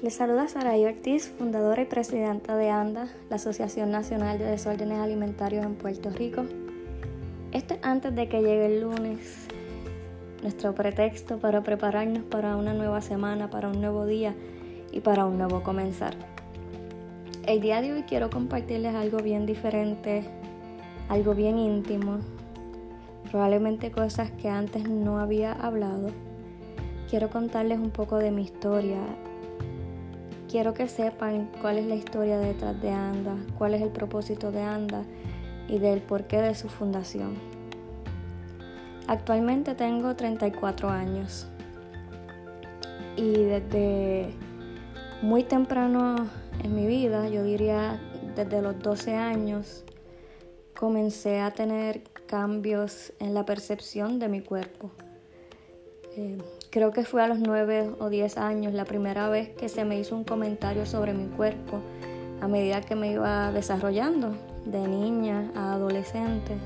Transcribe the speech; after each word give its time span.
Les 0.00 0.14
saluda 0.14 0.46
Saraí 0.46 0.84
Ortiz, 0.84 1.28
fundadora 1.28 1.82
y 1.82 1.86
presidenta 1.86 2.56
de 2.56 2.70
ANDA, 2.70 3.08
la 3.30 3.34
Asociación 3.34 3.90
Nacional 3.90 4.38
de 4.38 4.44
Desórdenes 4.44 5.00
Alimentarios 5.00 5.66
en 5.66 5.74
Puerto 5.74 6.10
Rico. 6.10 6.44
Esto 7.50 7.74
es 7.74 7.80
antes 7.82 8.14
de 8.14 8.28
que 8.28 8.38
llegue 8.40 8.66
el 8.66 8.80
lunes, 8.82 9.48
nuestro 10.40 10.72
pretexto 10.72 11.38
para 11.38 11.64
prepararnos 11.64 12.22
para 12.22 12.54
una 12.54 12.74
nueva 12.74 13.00
semana, 13.00 13.50
para 13.50 13.66
un 13.66 13.80
nuevo 13.80 14.06
día 14.06 14.36
y 14.92 15.00
para 15.00 15.24
un 15.24 15.36
nuevo 15.36 15.64
comenzar. 15.64 16.14
El 17.44 17.60
día 17.60 17.80
de 17.80 17.92
hoy 17.92 18.02
quiero 18.04 18.30
compartirles 18.30 18.94
algo 18.94 19.18
bien 19.18 19.46
diferente, 19.46 20.22
algo 21.08 21.34
bien 21.34 21.58
íntimo, 21.58 22.18
probablemente 23.32 23.90
cosas 23.90 24.30
que 24.30 24.48
antes 24.48 24.88
no 24.88 25.18
había 25.18 25.54
hablado. 25.54 26.10
Quiero 27.10 27.30
contarles 27.30 27.80
un 27.80 27.90
poco 27.90 28.18
de 28.18 28.30
mi 28.30 28.42
historia, 28.42 29.00
Quiero 30.48 30.72
que 30.72 30.88
sepan 30.88 31.50
cuál 31.60 31.76
es 31.76 31.86
la 31.86 31.94
historia 31.94 32.38
detrás 32.38 32.80
de 32.80 32.90
ANDA, 32.90 33.36
cuál 33.58 33.74
es 33.74 33.82
el 33.82 33.90
propósito 33.90 34.50
de 34.50 34.62
ANDA 34.62 35.04
y 35.68 35.78
del 35.78 36.00
porqué 36.00 36.40
de 36.40 36.54
su 36.54 36.70
fundación. 36.70 37.34
Actualmente 39.06 39.74
tengo 39.74 40.16
34 40.16 40.88
años 40.88 41.46
y 43.16 43.32
desde 43.32 44.32
muy 45.20 45.42
temprano 45.42 46.28
en 46.62 46.74
mi 46.74 46.86
vida, 46.86 47.28
yo 47.28 47.42
diría 47.42 48.00
desde 48.34 48.62
los 48.62 48.78
12 48.78 49.16
años, 49.16 49.84
comencé 50.74 51.40
a 51.40 51.50
tener 51.50 52.04
cambios 52.26 53.12
en 53.18 53.34
la 53.34 53.44
percepción 53.44 54.18
de 54.18 54.28
mi 54.28 54.40
cuerpo. 54.40 54.92
Eh, 56.16 56.38
Creo 56.70 56.92
que 56.92 57.04
fue 57.04 57.22
a 57.22 57.28
los 57.28 57.38
9 57.38 57.94
o 57.98 58.10
10 58.10 58.36
años 58.36 58.74
la 58.74 58.84
primera 58.84 59.30
vez 59.30 59.48
que 59.48 59.70
se 59.70 59.86
me 59.86 59.98
hizo 59.98 60.14
un 60.14 60.24
comentario 60.24 60.84
sobre 60.84 61.14
mi 61.14 61.26
cuerpo 61.26 61.80
a 62.42 62.48
medida 62.48 62.82
que 62.82 62.94
me 62.94 63.10
iba 63.10 63.50
desarrollando, 63.52 64.34
de 64.66 64.86
niña 64.86 65.50
a 65.54 65.72
adolescente. 65.72 66.56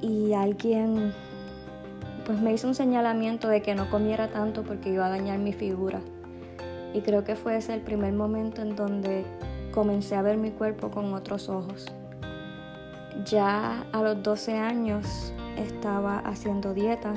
Y 0.00 0.32
alguien 0.32 1.12
pues 2.24 2.40
me 2.40 2.54
hizo 2.54 2.66
un 2.66 2.74
señalamiento 2.74 3.46
de 3.48 3.60
que 3.60 3.74
no 3.74 3.90
comiera 3.90 4.28
tanto 4.28 4.62
porque 4.62 4.90
iba 4.90 5.06
a 5.06 5.10
dañar 5.10 5.38
mi 5.38 5.52
figura. 5.52 6.00
Y 6.94 7.02
creo 7.02 7.24
que 7.24 7.36
fue 7.36 7.58
ese 7.58 7.74
el 7.74 7.82
primer 7.82 8.14
momento 8.14 8.62
en 8.62 8.74
donde 8.74 9.26
comencé 9.70 10.16
a 10.16 10.22
ver 10.22 10.38
mi 10.38 10.50
cuerpo 10.50 10.90
con 10.90 11.12
otros 11.12 11.50
ojos. 11.50 11.86
Ya 13.26 13.84
a 13.92 14.02
los 14.02 14.22
12 14.22 14.56
años 14.56 15.32
estaba 15.58 16.20
haciendo 16.20 16.72
dieta, 16.72 17.14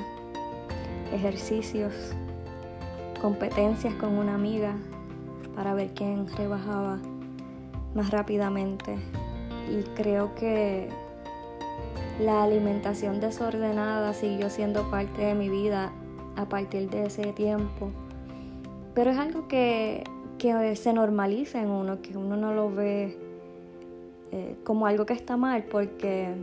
ejercicios, 1.12 1.92
competencias 3.20 3.94
con 3.94 4.16
una 4.16 4.34
amiga 4.34 4.74
para 5.54 5.74
ver 5.74 5.90
quién 5.94 6.26
rebajaba 6.36 6.98
más 7.94 8.10
rápidamente. 8.10 8.96
Y 9.70 9.82
creo 9.94 10.34
que 10.34 10.88
la 12.20 12.42
alimentación 12.42 13.20
desordenada 13.20 14.12
siguió 14.12 14.50
siendo 14.50 14.90
parte 14.90 15.22
de 15.22 15.34
mi 15.34 15.48
vida 15.48 15.92
a 16.36 16.48
partir 16.48 16.90
de 16.90 17.06
ese 17.06 17.32
tiempo. 17.32 17.90
Pero 18.94 19.10
es 19.10 19.18
algo 19.18 19.48
que, 19.48 20.04
se 20.74 20.92
normaliza 20.92 21.60
en 21.60 21.68
uno, 21.68 22.00
que 22.00 22.16
uno 22.16 22.36
no 22.36 22.54
lo 22.54 22.70
ve 22.70 23.18
eh, 24.32 24.56
como 24.64 24.86
algo 24.86 25.04
que 25.04 25.12
está 25.12 25.36
mal, 25.36 25.64
porque 25.64 26.34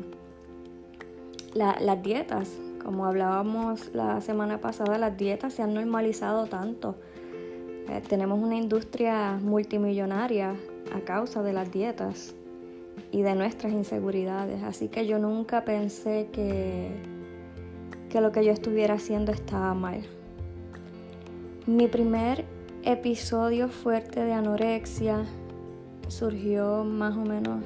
las 1.54 2.04
dietas 2.04 2.60
como 2.88 3.06
hablábamos 3.06 3.94
la 3.94 4.22
semana 4.22 4.62
pasada, 4.62 4.98
las 4.98 5.18
dietas 5.18 5.52
se 5.52 5.62
han 5.62 5.74
normalizado 5.74 6.46
tanto. 6.46 6.96
Eh, 7.90 8.02
tenemos 8.08 8.40
una 8.40 8.56
industria 8.56 9.38
multimillonaria 9.42 10.56
a 10.96 11.02
causa 11.02 11.44
de 11.44 11.52
las 11.52 11.70
dietas 11.70 12.34
y 13.12 13.24
de 13.24 13.36
nuestras 13.36 13.74
inseguridades. 13.74 14.64
Así 14.64 14.88
que 14.88 15.06
yo 15.06 15.20
nunca 15.20 15.66
pensé 15.66 16.30
que, 16.32 16.92
que 18.10 18.22
lo 18.22 18.32
que 18.32 18.46
yo 18.46 18.54
estuviera 18.54 18.94
haciendo 18.94 19.34
estaba 19.34 19.74
mal. 19.74 20.06
Mi 21.66 21.90
primer 21.90 22.46
episodio 22.84 23.68
fuerte 23.68 24.24
de 24.24 24.32
anorexia 24.32 25.26
surgió 26.08 26.86
más 26.86 27.18
o 27.18 27.26
menos 27.26 27.62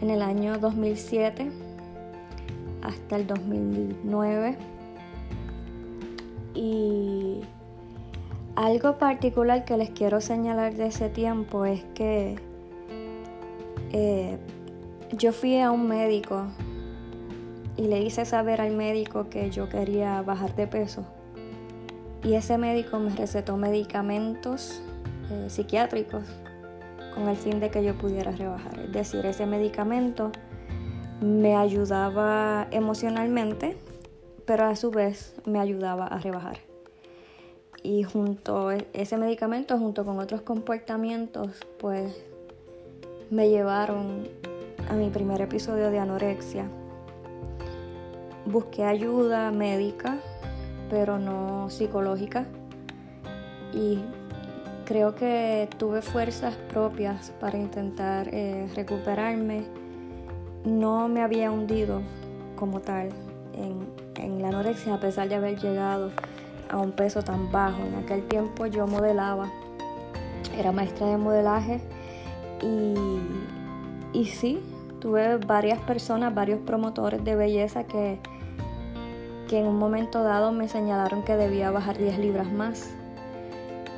en 0.00 0.10
el 0.10 0.20
año 0.20 0.58
2007 0.58 1.52
hasta 2.82 3.16
el 3.16 3.28
2009. 3.28 4.73
Y 6.54 7.40
algo 8.56 8.98
particular 8.98 9.64
que 9.64 9.76
les 9.76 9.90
quiero 9.90 10.20
señalar 10.20 10.74
de 10.74 10.86
ese 10.86 11.08
tiempo 11.08 11.64
es 11.64 11.82
que 11.94 12.36
eh, 13.92 14.38
yo 15.16 15.32
fui 15.32 15.60
a 15.60 15.70
un 15.70 15.88
médico 15.88 16.46
y 17.76 17.88
le 17.88 18.02
hice 18.02 18.24
saber 18.24 18.60
al 18.60 18.72
médico 18.72 19.28
que 19.28 19.50
yo 19.50 19.68
quería 19.68 20.22
bajar 20.22 20.54
de 20.54 20.66
peso. 20.66 21.04
Y 22.22 22.34
ese 22.34 22.56
médico 22.56 22.98
me 22.98 23.10
recetó 23.10 23.56
medicamentos 23.56 24.80
eh, 25.30 25.46
psiquiátricos 25.48 26.24
con 27.14 27.28
el 27.28 27.36
fin 27.36 27.60
de 27.60 27.70
que 27.70 27.84
yo 27.84 27.94
pudiera 27.94 28.32
rebajar. 28.32 28.78
Es 28.78 28.92
decir, 28.92 29.26
ese 29.26 29.46
medicamento 29.46 30.32
me 31.20 31.56
ayudaba 31.56 32.66
emocionalmente, 32.70 33.76
pero 34.46 34.66
a 34.66 34.76
su 34.76 34.90
vez 34.90 35.34
me 35.46 35.60
ayudaba 35.60 36.06
a 36.06 36.18
rebajar. 36.18 36.58
Y 37.82 38.02
junto 38.02 38.68
a 38.68 38.76
ese 38.92 39.16
medicamento, 39.16 39.78
junto 39.78 40.04
con 40.04 40.18
otros 40.18 40.42
comportamientos, 40.42 41.50
pues 41.78 42.24
me 43.30 43.48
llevaron 43.50 44.28
a 44.88 44.94
mi 44.94 45.10
primer 45.10 45.40
episodio 45.40 45.90
de 45.90 45.98
anorexia. 45.98 46.66
Busqué 48.46 48.84
ayuda 48.84 49.50
médica, 49.50 50.18
pero 50.90 51.18
no 51.18 51.68
psicológica. 51.70 52.46
Y 53.72 53.98
creo 54.84 55.14
que 55.14 55.68
tuve 55.78 56.02
fuerzas 56.02 56.54
propias 56.68 57.32
para 57.40 57.58
intentar 57.58 58.28
eh, 58.32 58.68
recuperarme 58.74 59.64
no 60.64 61.08
me 61.08 61.20
había 61.20 61.50
hundido 61.50 62.00
como 62.56 62.80
tal 62.80 63.10
en, 63.52 64.03
la 64.28 64.48
anorexia 64.48 64.94
a 64.94 65.00
pesar 65.00 65.28
de 65.28 65.36
haber 65.36 65.58
llegado 65.58 66.10
a 66.70 66.78
un 66.78 66.92
peso 66.92 67.22
tan 67.22 67.50
bajo. 67.50 67.82
En 67.82 67.94
aquel 67.96 68.26
tiempo 68.26 68.66
yo 68.66 68.86
modelaba, 68.86 69.50
era 70.58 70.72
maestra 70.72 71.06
de 71.06 71.16
modelaje 71.16 71.80
y, 72.62 74.18
y 74.18 74.24
sí, 74.26 74.60
tuve 75.00 75.36
varias 75.38 75.80
personas, 75.80 76.34
varios 76.34 76.60
promotores 76.60 77.24
de 77.24 77.36
belleza 77.36 77.84
que, 77.84 78.18
que 79.48 79.60
en 79.60 79.66
un 79.66 79.78
momento 79.78 80.22
dado 80.22 80.52
me 80.52 80.68
señalaron 80.68 81.22
que 81.22 81.36
debía 81.36 81.70
bajar 81.70 81.98
10 81.98 82.18
libras 82.18 82.50
más. 82.50 82.90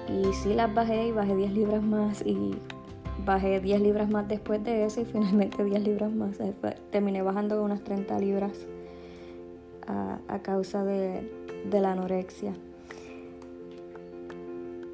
Y 0.08 0.32
sí 0.34 0.54
las 0.54 0.72
bajé 0.72 1.08
y 1.08 1.12
bajé 1.12 1.34
10 1.34 1.52
libras 1.52 1.82
más 1.82 2.22
y 2.24 2.56
bajé 3.24 3.60
10 3.60 3.80
libras 3.80 4.08
más 4.08 4.28
después 4.28 4.62
de 4.62 4.84
eso 4.84 5.00
y 5.00 5.04
finalmente 5.12 5.64
10 5.64 5.82
libras 5.82 6.12
más. 6.12 6.38
Terminé 6.90 7.22
bajando 7.22 7.62
unas 7.62 7.82
30 7.82 8.18
libras 8.18 8.66
a, 9.86 10.38
causa 10.42 10.84
de, 10.84 11.28
la 11.70 11.92
anorexia. 11.92 12.52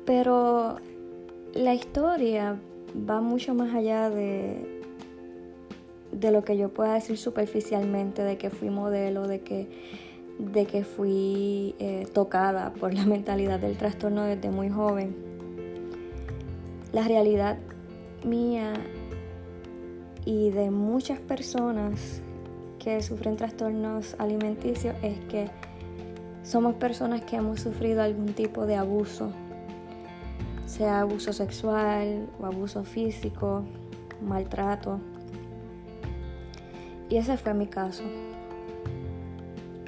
Pero 0.04 0.76
la 1.54 1.74
historia 1.74 2.58
va 3.08 3.20
mucho 3.20 3.54
más 3.54 3.74
allá 3.74 4.10
de, 4.10 4.80
lo 6.20 6.44
que 6.44 6.56
yo 6.56 6.68
pueda 6.70 6.94
decir 6.94 7.18
superficialmente, 7.18 8.22
de 8.22 8.36
que 8.38 8.50
fui 8.50 8.70
modelo, 8.70 9.26
de 9.26 9.40
que, 9.40 9.68
de 10.38 10.66
que 10.66 10.84
fui 10.84 11.74
eh, 11.78 12.06
tocada 12.12 12.72
por 12.74 12.94
la 12.94 13.04
mentalidad 13.06 13.60
del 13.60 13.76
trastorno 13.76 14.24
desde 14.24 14.50
muy 14.50 14.68
joven. 14.68 15.14
La 16.92 17.06
realidad 17.06 17.58
mía 18.24 18.74
y 20.24 20.50
de 20.50 20.70
muchas 20.70 21.20
personas 21.20 22.22
que 22.82 23.00
sufren 23.00 23.36
trastornos 23.36 24.16
alimenticios 24.18 24.96
es 25.02 25.18
que 25.26 25.48
somos 26.42 26.74
personas 26.74 27.22
que 27.22 27.36
hemos 27.36 27.60
sufrido 27.60 28.02
algún 28.02 28.34
tipo 28.34 28.66
de 28.66 28.74
abuso, 28.74 29.30
sea 30.66 31.00
abuso 31.00 31.32
sexual 31.32 32.28
o 32.40 32.46
abuso 32.46 32.82
físico, 32.82 33.62
maltrato. 34.20 34.98
Y 37.08 37.16
ese 37.16 37.36
fue 37.36 37.54
mi 37.54 37.66
caso. 37.66 38.02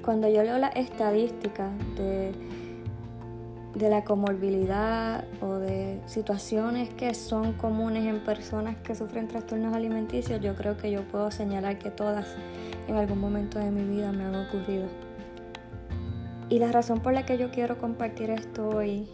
Cuando 0.04 0.28
yo 0.28 0.42
leo 0.44 0.58
la 0.58 0.68
estadística 0.68 1.70
de 1.96 2.32
de 3.74 3.90
la 3.90 4.04
comorbilidad 4.04 5.24
o 5.40 5.54
de 5.54 6.00
situaciones 6.06 6.88
que 6.90 7.12
son 7.14 7.54
comunes 7.54 8.06
en 8.06 8.20
personas 8.20 8.76
que 8.76 8.94
sufren 8.94 9.26
trastornos 9.26 9.74
alimenticios, 9.74 10.40
yo 10.40 10.54
creo 10.54 10.76
que 10.76 10.90
yo 10.90 11.02
puedo 11.02 11.30
señalar 11.30 11.78
que 11.78 11.90
todas 11.90 12.36
en 12.88 12.96
algún 12.96 13.20
momento 13.20 13.58
de 13.58 13.70
mi 13.70 13.84
vida 13.84 14.12
me 14.12 14.24
han 14.24 14.34
ocurrido. 14.34 14.86
Y 16.48 16.58
la 16.58 16.70
razón 16.70 17.00
por 17.00 17.12
la 17.14 17.24
que 17.24 17.38
yo 17.38 17.50
quiero 17.50 17.78
compartir 17.78 18.30
esto 18.30 18.68
hoy 18.68 19.08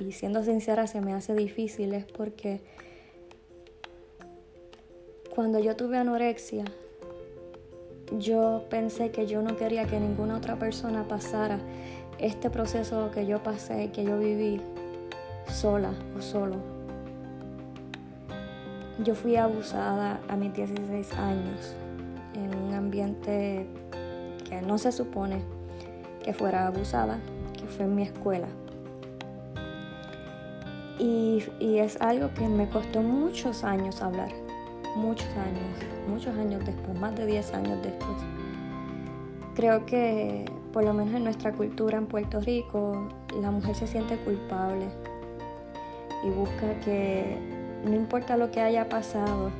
y 0.00 0.12
siendo 0.12 0.44
sincera 0.44 0.86
se 0.86 1.00
me 1.00 1.14
hace 1.14 1.34
difícil 1.34 1.94
es 1.94 2.04
porque 2.04 2.60
cuando 5.34 5.58
yo 5.58 5.74
tuve 5.76 5.98
anorexia, 5.98 6.64
yo 8.18 8.64
pensé 8.70 9.10
que 9.10 9.26
yo 9.26 9.42
no 9.42 9.56
quería 9.56 9.86
que 9.86 9.98
ninguna 10.00 10.36
otra 10.36 10.58
persona 10.58 11.06
pasara 11.08 11.58
este 12.18 12.50
proceso 12.50 13.10
que 13.10 13.26
yo 13.26 13.42
pasé, 13.42 13.90
que 13.90 14.04
yo 14.04 14.18
viví 14.18 14.60
sola 15.46 15.92
o 16.16 16.22
solo. 16.22 16.56
Yo 19.04 19.14
fui 19.14 19.36
abusada 19.36 20.20
a 20.28 20.36
mis 20.36 20.52
16 20.52 21.12
años 21.14 21.76
ambiente 22.88 23.66
que 24.48 24.62
no 24.62 24.78
se 24.78 24.92
supone 24.92 25.42
que 26.24 26.32
fuera 26.32 26.66
abusada, 26.66 27.18
que 27.52 27.66
fue 27.66 27.84
en 27.84 27.94
mi 27.94 28.02
escuela. 28.02 28.48
Y, 30.98 31.44
y 31.60 31.78
es 31.78 32.00
algo 32.00 32.34
que 32.34 32.48
me 32.48 32.68
costó 32.68 33.02
muchos 33.02 33.62
años 33.62 34.02
hablar 34.02 34.30
muchos 34.98 35.28
años, 35.28 36.08
muchos 36.08 36.36
años 36.36 36.64
después, 36.64 36.98
más 36.98 37.14
de 37.16 37.26
10 37.26 37.54
años 37.54 37.78
después. 37.82 38.16
Creo 39.54 39.86
que 39.86 40.44
por 40.72 40.84
lo 40.84 40.92
menos 40.92 41.14
en 41.14 41.24
nuestra 41.24 41.52
cultura 41.52 41.98
en 41.98 42.06
Puerto 42.06 42.40
Rico, 42.40 43.08
la 43.40 43.50
mujer 43.50 43.74
se 43.74 43.86
siente 43.86 44.16
culpable 44.18 44.86
y 46.24 46.30
busca 46.30 46.78
que 46.80 47.38
no 47.84 47.94
importa 47.94 48.36
lo 48.36 48.50
que 48.50 48.60
haya 48.60 48.88
pasado, 48.88 49.50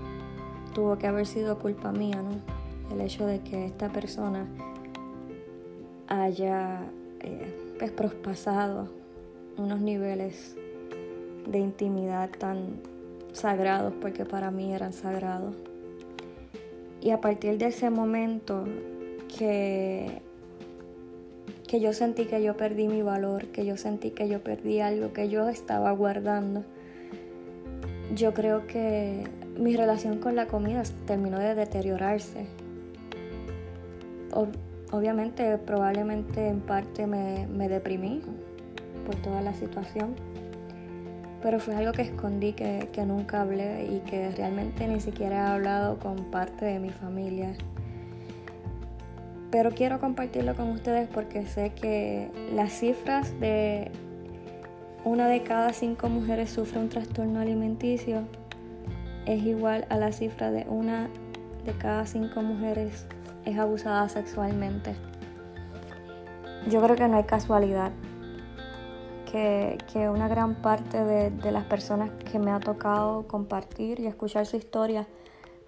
tuvo 0.75 0.99
que 0.99 1.07
haber 1.07 1.27
sido 1.27 1.59
culpa 1.59 1.93
mía, 1.93 2.21
¿no? 2.23 2.58
El 2.91 3.01
hecho 3.01 3.27
de 3.27 3.41
que 3.41 3.67
esta 3.67 3.89
persona 3.89 4.47
haya 6.09 6.81
eh, 7.21 7.75
pues, 7.79 7.91
prospasado 7.91 8.89
unos 9.57 9.81
niveles 9.81 10.57
de 11.47 11.59
intimidad 11.59 12.31
tan 12.31 12.81
sagrados 13.33 13.93
porque 14.01 14.25
para 14.25 14.51
mí 14.51 14.73
eran 14.73 14.93
sagrados. 14.93 15.55
Y 17.01 17.11
a 17.11 17.21
partir 17.21 17.59
de 17.59 17.67
ese 17.67 17.91
momento 17.91 18.65
que, 19.37 20.21
que 21.67 21.81
yo 21.81 21.93
sentí 21.93 22.25
que 22.27 22.43
yo 22.43 22.57
perdí 22.57 22.89
mi 22.89 23.03
valor, 23.03 23.47
que 23.47 23.65
yo 23.65 23.77
sentí 23.77 24.11
que 24.11 24.29
yo 24.29 24.43
perdí 24.43 24.81
algo 24.81 25.13
que 25.13 25.29
yo 25.29 25.49
estaba 25.49 25.93
guardando, 25.93 26.65
yo 28.15 28.35
creo 28.35 28.67
que 28.67 29.25
mi 29.59 29.77
relación 29.77 30.19
con 30.19 30.35
la 30.35 30.47
comida 30.47 30.83
terminó 31.07 31.39
de 31.39 31.55
deteriorarse. 31.55 32.47
Obviamente, 34.93 35.59
probablemente 35.59 36.49
en 36.49 36.61
parte 36.61 37.07
me, 37.07 37.47
me 37.47 37.69
deprimí 37.69 38.23
por 39.07 39.17
toda 39.17 39.41
la 39.41 39.55
situación 39.55 40.15
pero 41.43 41.61
fue 41.61 41.75
algo 41.75 41.93
que 41.93 42.03
escondí, 42.03 42.53
que, 42.53 42.89
nunca 43.07 43.43
hablé 43.43 43.87
y 43.87 44.01
que 44.01 44.31
realmente 44.33 44.89
ni 44.89 45.01
siquiera 45.01 45.37
he 45.37 45.55
hablado 45.55 45.99
con 45.99 46.25
parte 46.31 46.65
de 46.65 46.79
mi 46.81 46.91
familia. 46.91 47.53
Pero 49.51 49.71
quiero 49.71 50.01
compartirlo 50.01 50.55
con 50.55 50.71
ustedes 50.71 51.09
porque 51.09 51.47
sé 51.47 51.71
que 51.71 52.31
las 52.55 52.73
cifras 52.73 53.39
de 53.41 53.91
una 55.05 55.29
de 55.29 55.43
cada 55.43 55.73
cinco 55.73 56.09
mujeres 56.09 56.51
sufre 56.51 56.81
un 56.81 56.89
trastorno 56.89 57.41
alimenticio 57.41 58.25
es 59.25 59.43
igual 59.43 59.87
a 59.91 59.97
la 59.97 60.13
cifra 60.13 60.51
de 60.51 60.67
una 60.69 61.09
de 61.65 61.73
cada 61.73 62.05
cinco 62.05 62.43
mujeres 62.43 63.07
es 63.45 63.59
abusada 63.59 64.09
sexualmente. 64.09 64.95
Yo 66.69 66.83
creo 66.83 66.97
que 66.97 67.09
no 67.09 67.17
hay 67.17 67.25
casualidad 67.25 67.93
que, 69.31 70.09
una 70.09 70.29
gran 70.29 70.55
parte 70.57 71.05
de, 71.05 71.53
las 71.53 71.65
personas 71.65 72.11
que 72.31 72.39
me 72.39 72.51
ha 72.51 72.61
tocado 72.61 73.27
compartir 73.27 74.01
y 74.01 74.07
escuchar 74.07 74.47
su 74.47 74.57
historia 74.57 75.07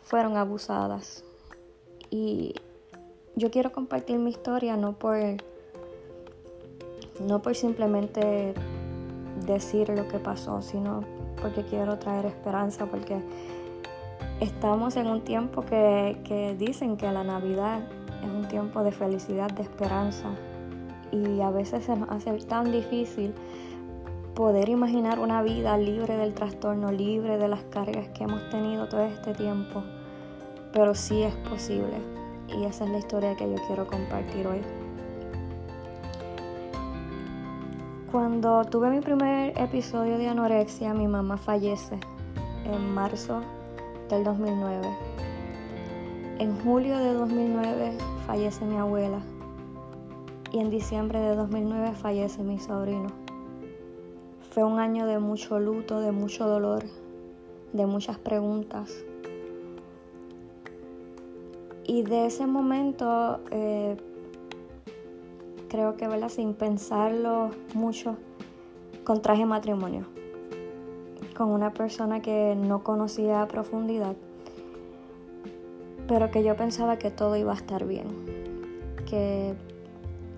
fueron 0.02 0.37
abusadas. 0.37 1.25
Y 2.11 2.55
yo 3.37 3.50
quiero 3.50 3.72
compartir 3.72 4.19
mi 4.19 4.31
historia 4.31 4.76
no 4.76 4.93
por, 4.93 5.17
no 7.20 7.43
por 7.43 7.55
simplemente 7.55 8.55
decir 9.46 9.88
lo 9.90 10.08
que 10.08 10.19
pasó, 10.19 10.62
sino 10.62 11.05
porque 11.40 11.64
quiero 11.64 11.99
traer 11.99 12.26
esperanza, 12.26 12.87
porque 12.87 13.20
estamos 14.41 14.97
en 14.97 15.07
un 15.07 15.21
tiempo 15.21 15.63
que, 15.63 16.57
dicen 16.59 16.97
que 16.97 17.11
la 17.13 17.23
Navidad 17.23 17.81
es 18.23 18.31
un 18.31 18.49
tiempo 18.49 18.83
de 18.83 18.91
felicidad, 18.91 19.51
de 19.51 19.63
esperanza, 19.63 20.29
y 21.13 21.41
a 21.41 21.51
veces 21.51 21.85
se 21.85 21.97
nos 21.97 22.09
hace 22.11 22.33
tan 22.47 22.73
difícil 22.73 23.35
poder 24.35 24.69
imaginar 24.69 25.19
una 25.19 25.43
vida 25.43 25.77
libre 25.77 26.17
del 26.17 26.35
trastorno, 26.35 26.91
libre 26.91 27.37
de 27.37 27.49
las 27.49 27.63
cargas 27.65 28.09
que 28.09 28.25
hemos 28.25 28.49
tenido 28.51 28.89
todo 28.89 29.03
este 29.03 29.35
tiempo, 29.35 29.83
pero 30.73 30.95
sí 30.95 31.23
es 31.23 31.35
posible. 31.49 31.99
Y 32.49 32.65
esa 32.65 32.85
es 32.85 32.91
la 32.91 32.99
historia 32.99 33.37
que 33.37 33.49
yo 33.49 33.57
quiero 33.67 33.87
compartir 33.87 34.47
hoy. 34.47 34.61
Cuando 38.11 38.65
tuve 38.65 38.91
mi 38.91 39.01
primer 39.01 39.57
episodio 39.57 40.19
de 40.19 40.29
anorexia, 40.29 40.95
mi 40.95 41.07
mamá 41.07 41.37
fallece 41.37 41.99
en 42.65 42.93
marzo 42.93 43.41
del 44.11 44.25
2009. 44.25 44.89
En 46.41 46.59
julio 46.61 46.99
de 46.99 47.15
2009 47.15 47.93
fallece 48.27 48.65
mi 48.65 48.77
abuela 48.77 49.21
y 50.53 50.59
en 50.59 50.69
diciembre 50.69 51.21
de 51.21 51.37
2009 51.37 51.93
fallece 51.93 52.43
mi 52.43 52.59
sobrino. 52.59 53.09
Fue 54.51 54.65
un 54.65 54.81
año 54.81 55.07
de 55.07 55.21
mucho 55.21 55.61
luto, 55.61 56.01
de 56.01 56.11
mucho 56.11 56.49
dolor, 56.49 56.83
de 57.73 57.87
muchas 57.87 58.19
preguntas. 58.19 59.05
Y 61.85 62.03
de 62.03 62.27
ese 62.27 62.49
momento, 62.49 63.41
eh, 63.53 63.97
creo 65.69 65.97
que 65.97 66.09
sin 66.29 66.55
pensarlo 66.55 67.51
mucho, 67.75 68.17
contraje 69.05 69.47
matrimonio 69.47 70.19
con 71.41 71.53
una 71.53 71.73
persona 71.73 72.21
que 72.21 72.55
no 72.55 72.85
conocía 72.85 73.41
a 73.41 73.49
profundidad, 73.49 74.15
pero 76.07 76.31
que 76.31 76.45
yo 76.45 76.55
pensaba 76.55 76.99
que 76.99 77.11
todo 77.11 77.35
iba 77.35 77.53
a 77.53 77.57
estar 77.57 77.87
bien, 77.87 78.09
que 79.09 79.55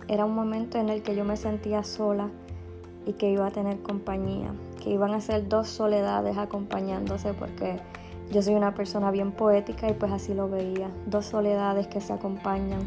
era 0.07 0.25
un 0.25 0.33
momento 0.33 0.79
en 0.79 0.91
el 0.91 1.03
que 1.03 1.17
yo 1.17 1.25
me 1.25 1.37
sentía 1.37 1.82
sola 1.82 2.31
y 3.05 3.15
que 3.15 3.32
iba 3.32 3.49
a 3.49 3.51
tener 3.51 3.82
compañía, 3.82 4.55
que 4.81 4.91
iban 4.91 5.13
a 5.13 5.21
ser 5.21 5.49
dos 5.49 5.67
soledades 5.67 6.39
acompañándose 6.39 7.35
porque 7.35 7.81
yo 8.31 8.41
soy 8.41 8.55
una 8.55 8.73
persona 8.73 9.11
bien 9.11 9.32
poética 9.32 9.91
y 9.91 9.94
pues 9.94 10.13
así 10.13 10.35
lo 10.35 10.49
veía, 10.49 10.89
dos 11.06 11.25
soledades 11.25 11.89
que 11.89 12.01
se 12.01 12.13
acompañan. 12.13 12.82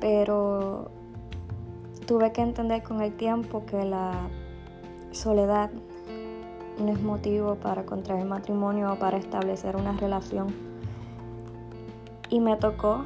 Pero 0.00 0.90
tuve 2.06 2.32
que 2.32 2.40
entender 2.40 2.82
con 2.82 3.02
el 3.02 3.14
tiempo 3.18 3.66
que 3.66 3.84
la 3.84 4.14
soledad 5.10 5.70
no 6.78 6.92
es 6.92 7.00
motivo 7.00 7.56
para 7.56 7.84
contraer 7.84 8.24
matrimonio 8.24 8.92
o 8.92 8.96
para 8.96 9.18
establecer 9.18 9.76
una 9.76 9.92
relación. 9.92 10.48
Y 12.28 12.40
me 12.40 12.56
tocó 12.56 13.04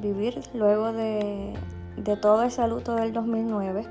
vivir 0.00 0.40
luego 0.54 0.92
de 0.92 1.54
de 1.96 2.16
todo 2.16 2.42
ese 2.42 2.66
luto 2.66 2.94
del 2.96 3.12
2009, 3.12 3.84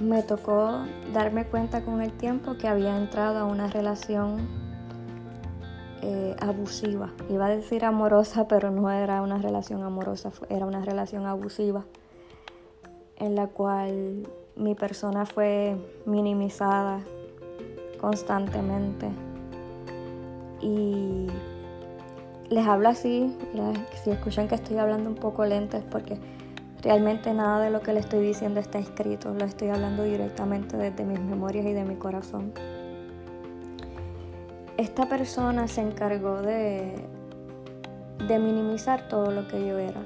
me 0.00 0.22
tocó 0.22 0.78
darme 1.12 1.44
cuenta 1.44 1.84
con 1.84 2.00
el 2.00 2.12
tiempo 2.12 2.56
que 2.56 2.68
había 2.68 2.96
entrado 2.96 3.40
a 3.40 3.44
una 3.44 3.66
relación 3.66 4.48
eh, 6.02 6.34
abusiva. 6.40 7.10
Iba 7.28 7.46
a 7.46 7.50
decir 7.50 7.84
amorosa, 7.84 8.48
pero 8.48 8.70
no 8.70 8.90
era 8.90 9.20
una 9.22 9.38
relación 9.38 9.82
amorosa, 9.82 10.30
era 10.48 10.64
una 10.66 10.84
relación 10.84 11.26
abusiva 11.26 11.84
en 13.16 13.34
la 13.34 13.48
cual 13.48 14.26
mi 14.56 14.74
persona 14.74 15.26
fue 15.26 15.76
minimizada 16.06 17.00
constantemente. 18.00 19.08
Y 20.60 21.26
les 22.50 22.66
hablo 22.66 22.88
así, 22.88 23.36
si 24.02 24.10
escuchan 24.10 24.48
que 24.48 24.56
estoy 24.56 24.78
hablando 24.78 25.08
un 25.08 25.16
poco 25.16 25.44
lento 25.44 25.76
es 25.76 25.84
porque 25.84 26.18
realmente 26.82 27.32
nada 27.32 27.60
de 27.60 27.70
lo 27.70 27.80
que 27.80 27.92
les 27.92 28.04
estoy 28.04 28.24
diciendo 28.24 28.60
está 28.60 28.78
escrito, 28.78 29.32
lo 29.34 29.44
estoy 29.44 29.68
hablando 29.68 30.02
directamente 30.04 30.76
desde 30.76 31.04
mis 31.04 31.20
memorias 31.20 31.66
y 31.66 31.72
de 31.72 31.84
mi 31.84 31.96
corazón. 31.96 32.52
Esta 34.76 35.08
persona 35.08 35.68
se 35.68 35.82
encargó 35.82 36.40
de, 36.40 36.94
de 38.26 38.38
minimizar 38.38 39.08
todo 39.08 39.30
lo 39.30 39.46
que 39.46 39.66
yo 39.66 39.78
era. 39.78 40.00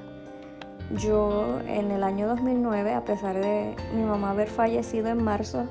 Yo 0.91 1.59
en 1.67 1.89
el 1.89 2.03
año 2.03 2.27
2009, 2.27 2.93
a 2.93 3.03
pesar 3.03 3.35
de 3.35 3.75
mi 3.95 4.03
mamá 4.03 4.31
haber 4.31 4.47
fallecido 4.47 5.07
en 5.07 5.23
marzo, 5.23 5.65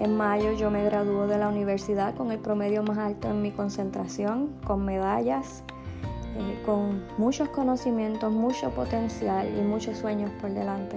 en 0.00 0.16
mayo 0.16 0.52
yo 0.52 0.70
me 0.70 0.84
graduó 0.84 1.28
de 1.28 1.38
la 1.38 1.48
universidad 1.48 2.14
con 2.16 2.32
el 2.32 2.40
promedio 2.40 2.82
más 2.82 2.98
alto 2.98 3.30
en 3.30 3.42
mi 3.42 3.52
concentración, 3.52 4.48
con 4.66 4.84
medallas, 4.84 5.62
eh, 6.36 6.60
con 6.66 7.04
muchos 7.16 7.48
conocimientos, 7.50 8.32
mucho 8.32 8.70
potencial 8.70 9.48
y 9.56 9.62
muchos 9.62 9.98
sueños 9.98 10.30
por 10.40 10.50
delante. 10.50 10.96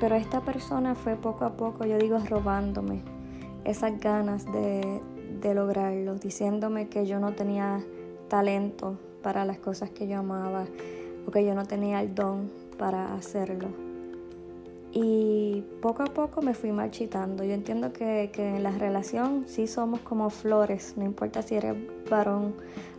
pero 0.00 0.16
esta 0.16 0.40
persona 0.40 0.94
fue 0.94 1.16
poco 1.16 1.44
a 1.44 1.56
poco, 1.56 1.86
yo 1.86 1.96
digo, 1.98 2.18
robándome 2.18 3.02
esas 3.64 3.98
ganas 3.98 4.44
de, 4.52 5.00
de 5.40 5.54
lograrlo, 5.54 6.16
diciéndome 6.16 6.88
que 6.88 7.06
yo 7.06 7.20
no 7.20 7.32
tenía 7.32 7.82
talento 8.28 8.98
para 9.22 9.44
las 9.44 9.58
cosas 9.58 9.90
que 9.90 10.06
yo 10.06 10.18
amaba 10.18 10.66
o 11.26 11.30
que 11.30 11.44
yo 11.44 11.54
no 11.54 11.64
tenía 11.66 12.00
el 12.00 12.14
don 12.14 12.50
para 12.78 13.14
hacerlo. 13.14 13.68
Y 14.96 15.64
poco 15.82 16.04
a 16.04 16.06
poco 16.06 16.40
me 16.40 16.54
fui 16.54 16.70
marchitando. 16.70 17.42
Yo 17.42 17.52
entiendo 17.52 17.92
que, 17.92 18.30
en 18.36 18.62
la 18.62 18.70
relación 18.70 19.44
sí 19.48 19.66
somos 19.66 20.00
como 20.00 20.30
flores, 20.30 20.94
no 20.96 21.04
importa 21.04 21.42
si 21.42 21.56
eres 21.56 21.74
varón 22.08 22.54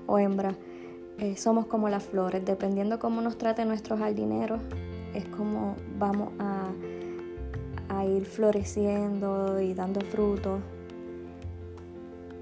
o 0.06 0.20
hembra, 0.20 0.56
eh, 1.20 1.38
somos 1.38 1.68
como 1.68 1.88
las 1.88 2.04
flores. 2.04 2.44
Dependiendo 2.44 3.00
cómo 3.00 3.22
nos 3.22 3.38
trate 3.38 3.64
nuestro 3.64 3.98
jardinero, 3.98 4.58
es 5.14 5.26
como 5.28 5.78
vamos 5.98 6.34
a, 6.38 6.68
a 7.88 8.06
ir 8.06 8.26
floreciendo 8.26 9.62
y 9.62 9.74
dando 9.74 10.02
frutos. 10.02 10.60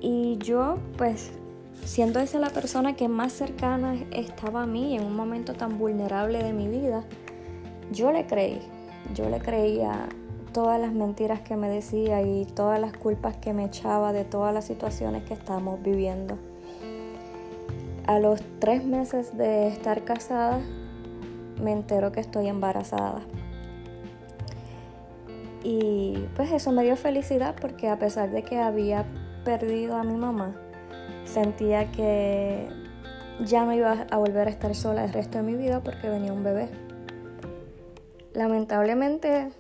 Y 0.01 0.37
yo, 0.39 0.77
pues, 0.97 1.31
siendo 1.85 2.19
esa 2.19 2.39
la 2.39 2.49
persona 2.49 2.95
que 2.95 3.07
más 3.07 3.33
cercana 3.33 3.95
estaba 4.11 4.63
a 4.63 4.65
mí 4.65 4.95
en 4.95 5.03
un 5.03 5.15
momento 5.15 5.53
tan 5.53 5.77
vulnerable 5.77 6.41
de 6.43 6.53
mi 6.53 6.67
vida, 6.67 7.03
yo 7.91 8.11
le 8.11 8.25
creí. 8.25 8.59
Yo 9.13 9.29
le 9.29 9.39
creía 9.39 10.07
todas 10.53 10.79
las 10.79 10.93
mentiras 10.93 11.41
que 11.41 11.57
me 11.57 11.69
decía 11.69 12.21
y 12.21 12.45
todas 12.45 12.79
las 12.79 12.93
culpas 12.93 13.35
que 13.37 13.53
me 13.53 13.65
echaba 13.65 14.13
de 14.13 14.23
todas 14.23 14.53
las 14.53 14.65
situaciones 14.65 15.23
que 15.23 15.33
estamos 15.33 15.81
viviendo. 15.81 16.37
A 18.05 18.19
los 18.19 18.41
tres 18.59 18.85
meses 18.85 19.35
de 19.37 19.67
estar 19.67 20.03
casada, 20.03 20.61
me 21.61 21.71
entero 21.71 22.11
que 22.11 22.19
estoy 22.19 22.47
embarazada. 22.47 23.21
Y 25.63 26.25
pues 26.35 26.51
eso 26.51 26.71
me 26.71 26.83
dio 26.83 26.95
felicidad 26.97 27.55
porque 27.59 27.89
a 27.89 27.97
pesar 27.97 28.31
de 28.31 28.43
que 28.43 28.59
había 28.59 29.05
perdido 29.45 29.95
a 29.95 30.03
mi 30.03 30.15
mamá, 30.15 30.55
sentía 31.25 31.91
que 31.91 32.67
ya 33.43 33.65
no 33.65 33.73
iba 33.73 34.05
a 34.09 34.17
volver 34.17 34.47
a 34.47 34.51
estar 34.51 34.75
sola 34.75 35.05
el 35.05 35.13
resto 35.13 35.37
de 35.39 35.43
mi 35.43 35.55
vida 35.55 35.81
porque 35.81 36.09
venía 36.09 36.33
un 36.33 36.43
bebé. 36.43 36.69
Lamentablemente, 38.33 39.51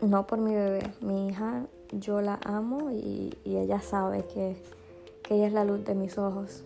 no 0.00 0.26
por 0.26 0.38
mi 0.38 0.54
bebé, 0.54 0.92
mi 1.00 1.28
hija 1.28 1.66
yo 1.92 2.20
la 2.20 2.38
amo 2.44 2.90
y, 2.90 3.36
ella 3.44 3.80
sabe 3.80 4.24
que, 4.26 4.56
ella 5.30 5.46
es 5.46 5.52
la 5.52 5.64
luz 5.64 5.84
de 5.84 5.94
mis 5.94 6.18
ojos. 6.18 6.62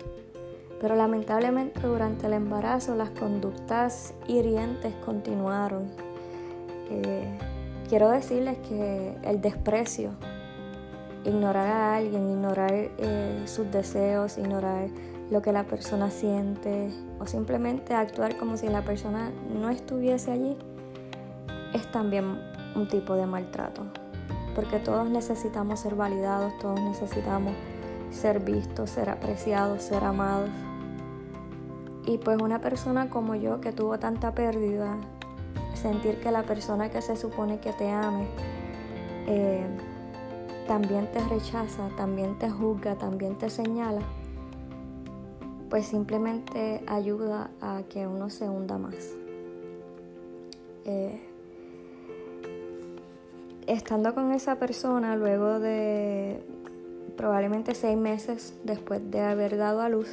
Pero 0.80 0.96
lamentablemente 0.96 1.80
durante 1.80 2.26
el 2.26 2.32
embarazo 2.32 2.94
las 2.94 3.10
conductas 3.10 4.14
hirientes 4.26 4.94
continuaron. 5.04 5.90
Eh, 6.90 7.38
quiero 7.88 8.08
decirles 8.10 8.58
que 8.58 9.16
el 9.22 9.40
desprecio 9.40 10.10
ignorar 11.24 11.66
a 11.66 11.96
alguien, 11.96 12.30
ignorar 12.30 12.72
eh, 12.72 13.42
sus 13.46 13.70
deseos, 13.70 14.38
ignorar 14.38 14.88
lo 15.30 15.42
que 15.42 15.52
la 15.52 15.64
persona 15.64 16.10
siente 16.10 16.90
o 17.18 17.26
simplemente 17.26 17.94
actuar 17.94 18.36
como 18.36 18.56
si 18.56 18.68
la 18.68 18.82
persona 18.82 19.30
no 19.52 19.68
estuviese 19.68 20.30
allí, 20.32 20.56
es 21.74 21.90
también 21.92 22.38
un 22.74 22.88
tipo 22.88 23.14
de 23.14 23.26
maltrato. 23.26 23.82
Porque 24.54 24.78
todos 24.78 25.08
necesitamos 25.08 25.80
ser 25.80 25.94
validados, 25.94 26.52
todos 26.58 26.80
necesitamos 26.80 27.54
ser 28.10 28.40
vistos, 28.40 28.90
ser 28.90 29.10
apreciados, 29.10 29.82
ser 29.82 30.04
amados. 30.04 30.50
Y 32.06 32.18
pues 32.18 32.40
una 32.40 32.60
persona 32.60 33.10
como 33.10 33.34
yo 33.34 33.60
que 33.60 33.72
tuvo 33.72 33.98
tanta 33.98 34.34
pérdida, 34.34 34.96
sentir 35.74 36.18
que 36.20 36.32
la 36.32 36.42
persona 36.42 36.88
que 36.88 37.02
se 37.02 37.16
supone 37.16 37.60
que 37.60 37.72
te 37.72 37.90
ame, 37.90 38.26
eh, 39.26 39.66
también 40.68 41.10
te 41.10 41.20
rechaza, 41.20 41.88
también 41.96 42.38
te 42.38 42.50
juzga, 42.50 42.94
también 42.94 43.36
te 43.36 43.48
señala, 43.48 44.02
pues 45.70 45.86
simplemente 45.86 46.84
ayuda 46.86 47.50
a 47.62 47.82
que 47.88 48.06
uno 48.06 48.28
se 48.28 48.48
hunda 48.48 48.76
más. 48.76 49.16
Eh, 50.84 51.20
estando 53.66 54.14
con 54.14 54.30
esa 54.32 54.56
persona 54.56 55.16
luego 55.16 55.58
de 55.58 56.42
probablemente 57.16 57.74
seis 57.74 57.96
meses 57.96 58.54
después 58.62 59.10
de 59.10 59.22
haber 59.22 59.56
dado 59.56 59.80
a 59.80 59.88
luz, 59.88 60.08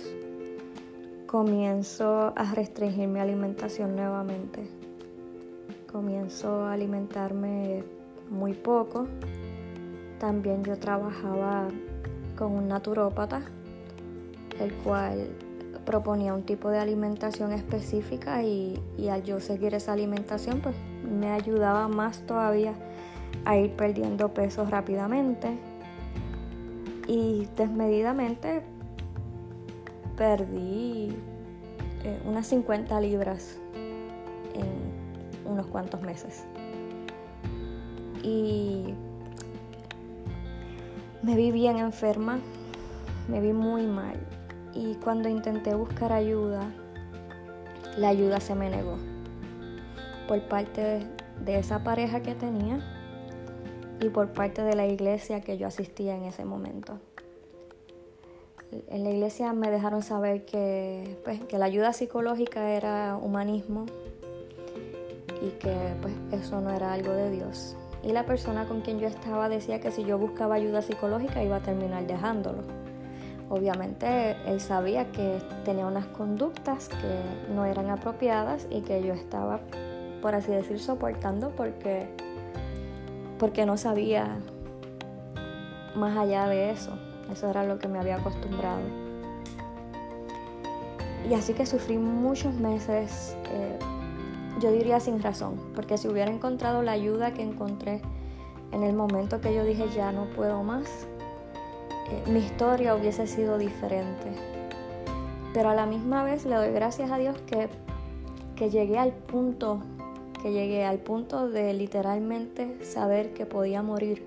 comienzo 1.28 2.32
a 2.34 2.54
restringir 2.54 3.10
mi 3.10 3.20
alimentación 3.20 3.96
nuevamente. 3.96 4.70
Comienzo 5.92 6.64
a 6.64 6.74
alimentarme 6.74 7.84
muy 8.30 8.54
poco, 8.54 9.08
también 10.26 10.64
yo 10.64 10.76
trabajaba 10.80 11.68
con 12.36 12.54
un 12.54 12.68
naturópata, 12.68 13.44
el 14.60 14.74
cual 14.74 15.30
proponía 15.86 16.34
un 16.34 16.42
tipo 16.42 16.70
de 16.70 16.80
alimentación 16.80 17.52
específica 17.52 18.42
y, 18.42 18.82
al 19.08 19.24
yo 19.24 19.40
seguir 19.40 19.76
esa 19.76 19.94
alimentación 19.94 20.62
pues 20.62 20.76
me 21.08 21.30
ayudaba 21.30 21.88
más 21.90 22.26
todavía 22.26 22.74
a 23.46 23.56
ir 23.56 23.76
perdiendo 23.76 24.34
peso 24.34 24.66
rápidamente 24.66 25.60
y 27.08 27.48
desmedidamente 27.56 28.64
perdí 30.18 31.16
eh, 32.04 32.20
unas 32.26 32.48
50 32.48 33.00
libras 33.00 33.60
en 34.56 35.52
unos 35.52 35.68
cuantos 35.68 36.02
meses. 36.02 36.46
Y 38.24 38.96
me 41.26 41.36
vi 41.36 41.52
bien 41.52 41.78
enferma, 41.78 42.40
me 43.28 43.42
vi 43.42 43.52
muy 43.52 43.88
mal. 43.88 44.16
Y 44.76 44.94
cuando 44.96 45.28
intenté 45.28 45.74
buscar 45.74 46.14
ayuda, 46.14 46.72
la 47.98 48.10
ayuda 48.10 48.40
se 48.40 48.54
me 48.54 48.70
negó. 48.70 48.98
Por 50.28 50.40
parte 50.44 51.08
de, 51.44 51.60
esa 51.60 51.84
pareja 51.84 52.22
que 52.22 52.36
tenía 52.36 52.80
y 54.00 54.10
por 54.10 54.34
parte 54.34 54.62
de 54.62 54.76
la 54.76 54.86
iglesia 54.86 55.42
que 55.42 55.58
yo 55.58 55.66
asistía 55.66 56.16
en 56.16 56.26
ese 56.26 56.46
momento. 56.46 57.00
En 58.90 59.04
la 59.04 59.10
iglesia 59.10 59.52
me 59.54 59.72
dejaron 59.72 60.04
saber 60.04 60.46
que, 60.46 61.18
pues, 61.24 61.42
que 61.46 61.58
la 61.58 61.66
ayuda 61.66 61.92
psicológica 61.94 62.70
era 62.70 63.18
humanismo 63.18 63.88
y 65.42 65.50
que 65.58 65.76
pues, 66.02 66.14
eso 66.44 66.62
no 66.62 66.70
era 66.70 66.94
algo 66.94 67.14
de 67.14 67.32
Dios 67.32 67.78
y 68.06 68.12
la 68.12 68.26
persona 68.26 68.66
con 68.66 68.82
quien 68.82 69.00
yo 69.00 69.08
estaba 69.08 69.50
decía 69.50 69.80
que 69.80 69.92
si 69.92 70.06
yo 70.06 70.20
buscaba 70.20 70.56
ayuda 70.56 70.84
psicológica 70.84 71.44
iba 71.44 71.56
a 71.56 71.62
terminar 71.62 72.06
dejándolo. 72.06 72.60
Obviamente 73.50 74.36
él 74.46 74.62
sabía 74.62 75.12
que 75.12 75.40
tenía 75.66 75.88
unas 75.88 76.06
conductas 76.08 76.88
que 76.90 77.54
no 77.54 77.66
eran 77.66 77.90
apropiadas 77.90 78.68
y 78.70 78.82
que 78.82 79.04
yo 79.04 79.14
estaba, 79.14 79.60
por 80.22 80.36
así 80.36 80.52
decir, 80.52 80.80
soportando 80.80 81.50
porque, 81.52 82.08
porque 83.40 83.66
no 83.66 83.76
sabía 83.76 84.38
más 85.96 86.16
allá 86.16 86.48
de 86.48 86.70
eso. 86.72 86.92
Eso 87.32 87.50
era 87.50 87.64
lo 87.64 87.80
que 87.80 87.88
me 87.88 87.98
había 87.98 88.18
acostumbrado. 88.18 88.82
Y 91.28 91.34
así 91.34 91.54
que 91.54 91.66
sufrí 91.66 91.98
muchos 91.98 92.54
meses 92.54 93.36
eh, 93.52 93.80
yo 94.60 94.72
diría 94.72 95.00
sin 95.00 95.22
razón, 95.22 95.60
porque 95.76 95.98
si 95.98 96.08
hubiera 96.08 96.32
encontrado 96.32 96.82
la 96.82 96.94
ayuda 96.94 97.34
que 97.34 97.42
encontré 97.42 98.02
en 98.72 98.84
el 98.84 98.96
momento 98.96 99.42
que 99.42 99.54
yo 99.54 99.64
dije 99.64 99.86
ya 99.94 100.12
no 100.12 100.26
puedo 100.26 100.64
más, 100.64 101.08
eh, 102.10 102.24
mi 102.32 102.40
historia 102.40 102.96
hubiese 102.96 103.28
sido 103.28 103.58
diferente. 103.58 104.32
Pero 105.54 105.70
a 105.70 105.76
la 105.76 105.86
misma 105.86 106.24
vez 106.24 106.46
le 106.46 106.56
doy 106.56 106.72
gracias 106.72 107.12
a 107.12 107.18
Dios 107.18 107.38
que, 107.48 107.70
que 108.56 108.70
llegué 108.70 108.98
al 108.98 109.12
punto, 109.12 109.80
que 110.42 110.52
llegué 110.52 110.86
al 110.86 111.00
punto 111.00 111.50
de 111.50 111.74
literalmente 111.74 112.84
saber 112.84 113.34
que 113.34 113.46
podía 113.46 113.82
morir. 113.82 114.24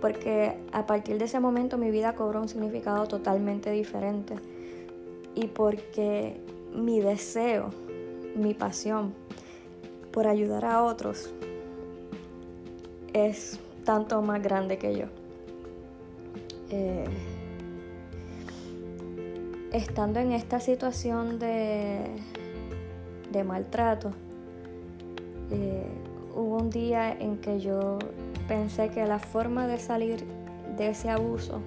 Porque 0.00 0.56
a 0.72 0.86
partir 0.86 1.18
de 1.18 1.24
ese 1.24 1.40
momento 1.40 1.76
mi 1.76 1.90
vida 1.90 2.14
cobró 2.14 2.40
un 2.40 2.48
significado 2.48 3.06
totalmente 3.06 3.70
diferente. 3.70 4.36
Y 5.34 5.48
porque 5.48 6.40
mi 6.72 7.00
deseo 7.00 7.70
mi 8.38 8.54
pasión 8.54 9.14
por 10.12 10.26
ayudar 10.26 10.64
a 10.64 10.82
otros 10.82 11.30
es 13.12 13.58
tanto 13.84 14.20
más 14.22 14.42
grande 14.42 14.78
que 14.78 14.96
yo. 14.96 15.06
Eh, 16.70 17.04
estando 19.72 20.20
en 20.20 20.32
esta 20.32 20.60
situación 20.60 21.38
de, 21.38 22.04
maltrato, 23.44 24.10
eh, 25.50 25.86
hubo 26.34 26.56
un 26.56 26.70
día 26.70 27.12
en 27.12 27.38
que 27.38 27.60
yo 27.60 27.98
pensé 28.46 28.90
que 28.90 29.06
la 29.06 29.18
forma 29.18 29.66
de 29.66 29.78
salir 29.78 30.24
de 30.76 30.88
ese 30.88 31.10
abuso 31.10 31.60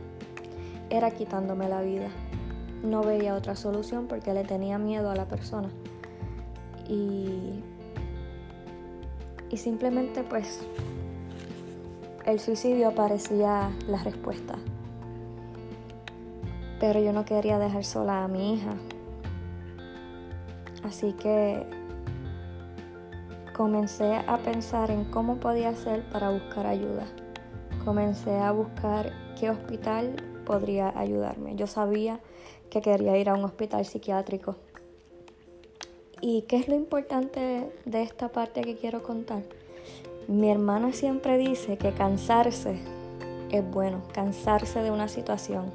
era 0.89 1.11
quitándome 1.11 1.69
la 1.69 1.81
vida. 1.81 2.09
No 2.83 3.01
veía 3.01 3.35
otra 3.35 3.55
solución 3.55 4.07
porque 4.07 4.33
le 4.33 4.43
tenía 4.43 4.77
miedo 4.77 5.09
a 5.09 5.15
la 5.15 5.27
persona. 5.27 5.69
Y 6.91 7.63
y 9.51 9.57
simplemente 9.57 10.23
pues 10.23 10.61
el 12.25 12.39
suicidio 12.39 12.95
parecía 12.95 13.69
la 13.87 14.01
respuesta. 14.01 14.55
Pero 16.79 16.99
yo 17.01 17.11
no 17.11 17.25
quería 17.25 17.59
dejar 17.59 17.83
sola 17.83 18.23
a 18.23 18.27
mi 18.27 18.53
hija. 18.53 18.75
Así 20.83 21.13
que 21.13 21.67
comencé 23.53 24.15
a 24.15 24.37
pensar 24.37 24.89
en 24.89 25.03
cómo 25.05 25.35
podía 25.35 25.69
hacer 25.69 26.03
para 26.09 26.29
buscar 26.29 26.65
ayuda. 26.65 27.05
Comencé 27.83 28.37
a 28.37 28.51
buscar 28.51 29.11
qué 29.39 29.49
hospital 29.49 30.15
podría 30.45 30.97
ayudarme. 30.97 31.55
Yo 31.55 31.67
sabía 31.67 32.19
que 32.69 32.81
quería 32.81 33.17
ir 33.17 33.29
a 33.29 33.33
un 33.33 33.43
hospital 33.43 33.85
psiquiátrico. 33.85 34.55
¿Y 36.23 36.43
qué 36.43 36.57
es 36.57 36.67
lo 36.67 36.75
importante 36.75 37.71
de 37.85 38.03
esta 38.03 38.29
parte 38.29 38.61
que 38.61 38.75
quiero 38.75 39.01
contar? 39.01 39.41
Mi 40.27 40.51
hermana 40.51 40.93
siempre 40.93 41.39
dice 41.39 41.77
que 41.77 41.93
cansarse 41.93 42.77
es 43.49 43.71
bueno, 43.71 44.03
cansarse 44.13 44.83
de 44.83 44.91
una 44.91 45.07
situación 45.07 45.71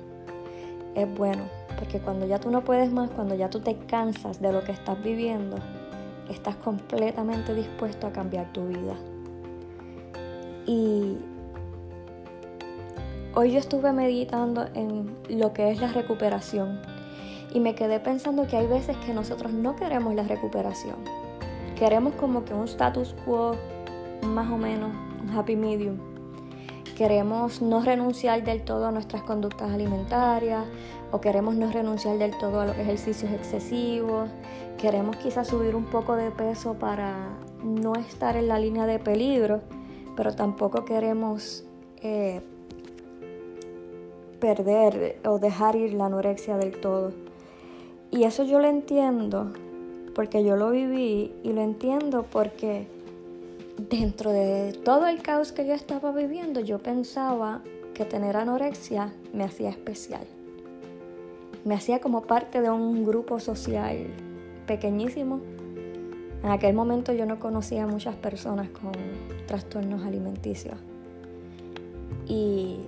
es 0.94 1.12
bueno, 1.12 1.42
porque 1.76 1.98
cuando 1.98 2.26
ya 2.26 2.38
tú 2.38 2.52
no 2.52 2.62
puedes 2.62 2.92
más, 2.92 3.10
cuando 3.10 3.34
ya 3.34 3.50
tú 3.50 3.58
te 3.58 3.76
cansas 3.76 4.40
de 4.40 4.52
lo 4.52 4.62
que 4.62 4.70
estás 4.70 5.02
viviendo, 5.02 5.56
estás 6.30 6.54
completamente 6.54 7.52
dispuesto 7.52 8.06
a 8.06 8.12
cambiar 8.12 8.52
tu 8.52 8.68
vida. 8.68 8.94
Y 10.64 11.16
hoy 13.34 13.50
yo 13.50 13.58
estuve 13.58 13.92
meditando 13.92 14.66
en 14.74 15.12
lo 15.28 15.52
que 15.52 15.72
es 15.72 15.80
la 15.80 15.88
recuperación 15.88 16.80
y 17.52 17.60
me 17.60 17.74
quedé 17.74 18.00
pensando 18.00 18.46
que 18.46 18.56
hay 18.56 18.66
veces 18.66 18.96
que 18.98 19.14
nosotros 19.14 19.52
no 19.52 19.76
queremos 19.76 20.14
la 20.14 20.24
recuperación. 20.24 20.96
Queremos 21.78 22.14
como 22.14 22.44
que 22.44 22.54
un 22.54 22.64
status 22.64 23.14
quo 23.24 23.56
más 24.22 24.50
o 24.50 24.56
menos, 24.56 24.90
un 25.22 25.30
happy 25.36 25.56
medium. 25.56 25.98
Queremos 26.96 27.60
no 27.60 27.82
renunciar 27.82 28.42
del 28.42 28.62
todo 28.62 28.86
a 28.86 28.90
nuestras 28.90 29.22
conductas 29.22 29.70
alimentarias 29.70 30.64
o 31.12 31.20
queremos 31.20 31.54
no 31.54 31.70
renunciar 31.70 32.16
del 32.16 32.36
todo 32.38 32.60
a 32.60 32.66
los 32.66 32.78
ejercicios 32.78 33.30
excesivos. 33.32 34.30
Queremos 34.78 35.16
quizás 35.16 35.48
subir 35.48 35.76
un 35.76 35.84
poco 35.84 36.16
de 36.16 36.30
peso 36.30 36.74
para 36.74 37.14
no 37.62 37.94
estar 37.96 38.36
en 38.36 38.48
la 38.48 38.58
línea 38.58 38.86
de 38.86 38.98
peligro, 38.98 39.60
pero 40.16 40.34
tampoco 40.34 40.86
queremos 40.86 41.64
eh, 42.02 42.40
perder 44.40 45.20
o 45.26 45.38
dejar 45.38 45.76
ir 45.76 45.92
la 45.92 46.06
anorexia 46.06 46.56
del 46.56 46.80
todo. 46.80 47.25
Y 48.10 48.24
eso 48.24 48.44
yo 48.44 48.60
lo 48.60 48.68
entiendo 48.68 49.52
porque 50.14 50.42
yo 50.44 50.56
lo 50.56 50.70
viví 50.70 51.32
y 51.42 51.52
lo 51.52 51.60
entiendo 51.60 52.24
porque 52.30 52.86
dentro 53.90 54.32
de 54.32 54.72
todo 54.84 55.06
el 55.06 55.20
caos 55.22 55.52
que 55.52 55.66
yo 55.66 55.74
estaba 55.74 56.12
viviendo, 56.12 56.60
yo 56.60 56.78
pensaba 56.78 57.62
que 57.94 58.04
tener 58.04 58.36
anorexia 58.36 59.12
me 59.32 59.44
hacía 59.44 59.70
especial. 59.70 60.26
Me 61.64 61.74
hacía 61.74 62.00
como 62.00 62.22
parte 62.22 62.62
de 62.62 62.70
un 62.70 63.04
grupo 63.04 63.40
social 63.40 64.06
pequeñísimo. 64.66 65.40
En 66.42 66.50
aquel 66.50 66.74
momento 66.74 67.12
yo 67.12 67.26
no 67.26 67.38
conocía 67.38 67.84
a 67.84 67.86
muchas 67.86 68.14
personas 68.14 68.68
con 68.70 68.92
trastornos 69.46 70.04
alimenticios. 70.04 70.76
Y 72.28 72.80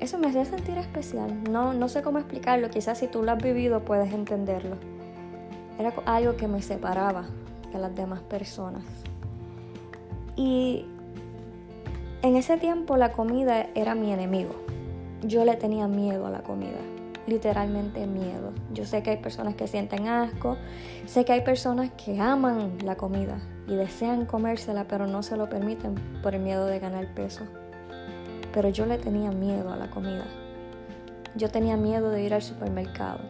eso 0.00 0.18
me 0.18 0.28
hacía 0.28 0.44
sentir 0.46 0.78
especial. 0.78 1.44
No, 1.50 1.74
no 1.74 1.88
sé 1.88 2.02
cómo 2.02 2.18
explicarlo. 2.18 2.70
Quizás 2.70 2.98
si 2.98 3.06
tú 3.06 3.22
lo 3.22 3.32
has 3.32 3.42
vivido 3.42 3.84
puedes 3.84 4.12
entenderlo. 4.12 4.76
Era 5.78 5.92
algo 6.06 6.36
que 6.36 6.48
me 6.48 6.62
separaba 6.62 7.26
de 7.72 7.78
las 7.78 7.94
demás 7.94 8.20
personas. 8.20 8.84
Y 10.36 10.86
en 12.22 12.36
ese 12.36 12.56
tiempo 12.56 12.96
la 12.96 13.12
comida 13.12 13.66
era 13.74 13.94
mi 13.94 14.12
enemigo. 14.12 14.54
Yo 15.22 15.44
le 15.44 15.56
tenía 15.56 15.86
miedo 15.86 16.26
a 16.26 16.30
la 16.30 16.42
comida, 16.42 16.80
literalmente 17.26 18.06
miedo. 18.06 18.52
Yo 18.72 18.86
sé 18.86 19.02
que 19.02 19.10
hay 19.10 19.16
personas 19.18 19.54
que 19.54 19.66
sienten 19.66 20.08
asco, 20.08 20.56
sé 21.06 21.26
que 21.26 21.32
hay 21.32 21.42
personas 21.42 21.90
que 21.92 22.18
aman 22.18 22.78
la 22.84 22.96
comida 22.96 23.38
y 23.68 23.74
desean 23.74 24.24
comérsela, 24.24 24.84
pero 24.84 25.06
no 25.06 25.22
se 25.22 25.36
lo 25.36 25.50
permiten 25.50 25.94
por 26.22 26.34
el 26.34 26.40
miedo 26.40 26.64
de 26.66 26.78
ganar 26.78 27.06
peso. 27.14 27.44
Pero 28.52 28.68
yo 28.68 28.86
le 28.86 28.98
tenía 28.98 29.30
miedo 29.30 29.72
a 29.72 29.76
la 29.76 29.90
comida. 29.90 30.24
Yo 31.36 31.50
tenía 31.50 31.76
miedo 31.76 32.10
de 32.10 32.22
ir 32.22 32.34
al 32.34 32.42
supermercado. 32.42 33.20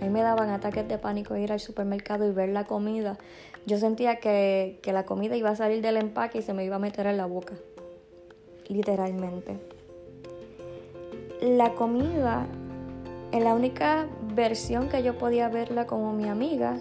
A 0.00 0.04
mí 0.04 0.10
me 0.10 0.22
daban 0.22 0.48
ataques 0.48 0.88
de 0.88 0.96
pánico 0.96 1.36
ir 1.36 1.52
al 1.52 1.60
supermercado 1.60 2.26
y 2.26 2.32
ver 2.32 2.48
la 2.48 2.64
comida 2.64 3.18
yo 3.66 3.78
sentía 3.78 4.16
que, 4.16 4.80
la 4.84 5.04
comida 5.04 5.36
iba 5.36 5.50
a 5.50 5.56
salir 5.56 5.82
del 5.82 5.96
empaque 5.96 6.38
y 6.38 6.42
se 6.42 6.54
me 6.54 6.64
iba 6.64 6.76
a 6.76 6.78
meter 6.78 7.06
en 7.06 7.16
la 7.16 7.26
boca, 7.26 7.54
literalmente. 8.68 9.58
La 11.42 11.74
comida, 11.74 12.46
en 13.32 13.44
la 13.44 13.54
única 13.54 14.06
versión 14.34 14.88
que 14.88 15.02
yo 15.02 15.18
podía 15.18 15.48
verla 15.48 15.86
como 15.86 16.12
mi 16.12 16.28
amiga, 16.28 16.78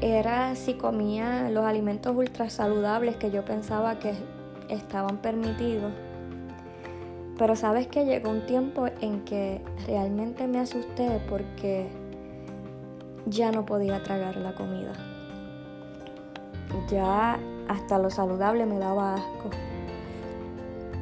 era 0.00 0.54
si 0.56 0.74
comía 0.74 1.50
los 1.50 1.64
alimentos 1.64 2.14
ultra 2.16 2.50
saludables 2.50 3.16
que 3.16 3.30
yo 3.30 3.44
pensaba 3.44 3.98
que 3.98 4.14
estaban 4.68 5.18
permitidos. 5.18 5.92
Pero 7.38 7.54
sabes 7.56 7.86
que 7.86 8.04
llegó 8.04 8.30
un 8.30 8.46
tiempo 8.46 8.86
en 9.00 9.24
que 9.24 9.60
realmente 9.86 10.46
me 10.46 10.58
asusté 10.58 11.20
porque 11.28 11.88
ya 13.26 13.52
no 13.52 13.66
podía 13.66 14.02
tragar 14.02 14.36
la 14.36 14.54
comida 14.54 14.92
ya 16.88 17.38
hasta 17.68 17.98
lo 17.98 18.10
saludable 18.10 18.66
me 18.66 18.78
daba 18.78 19.14
asco. 19.14 19.50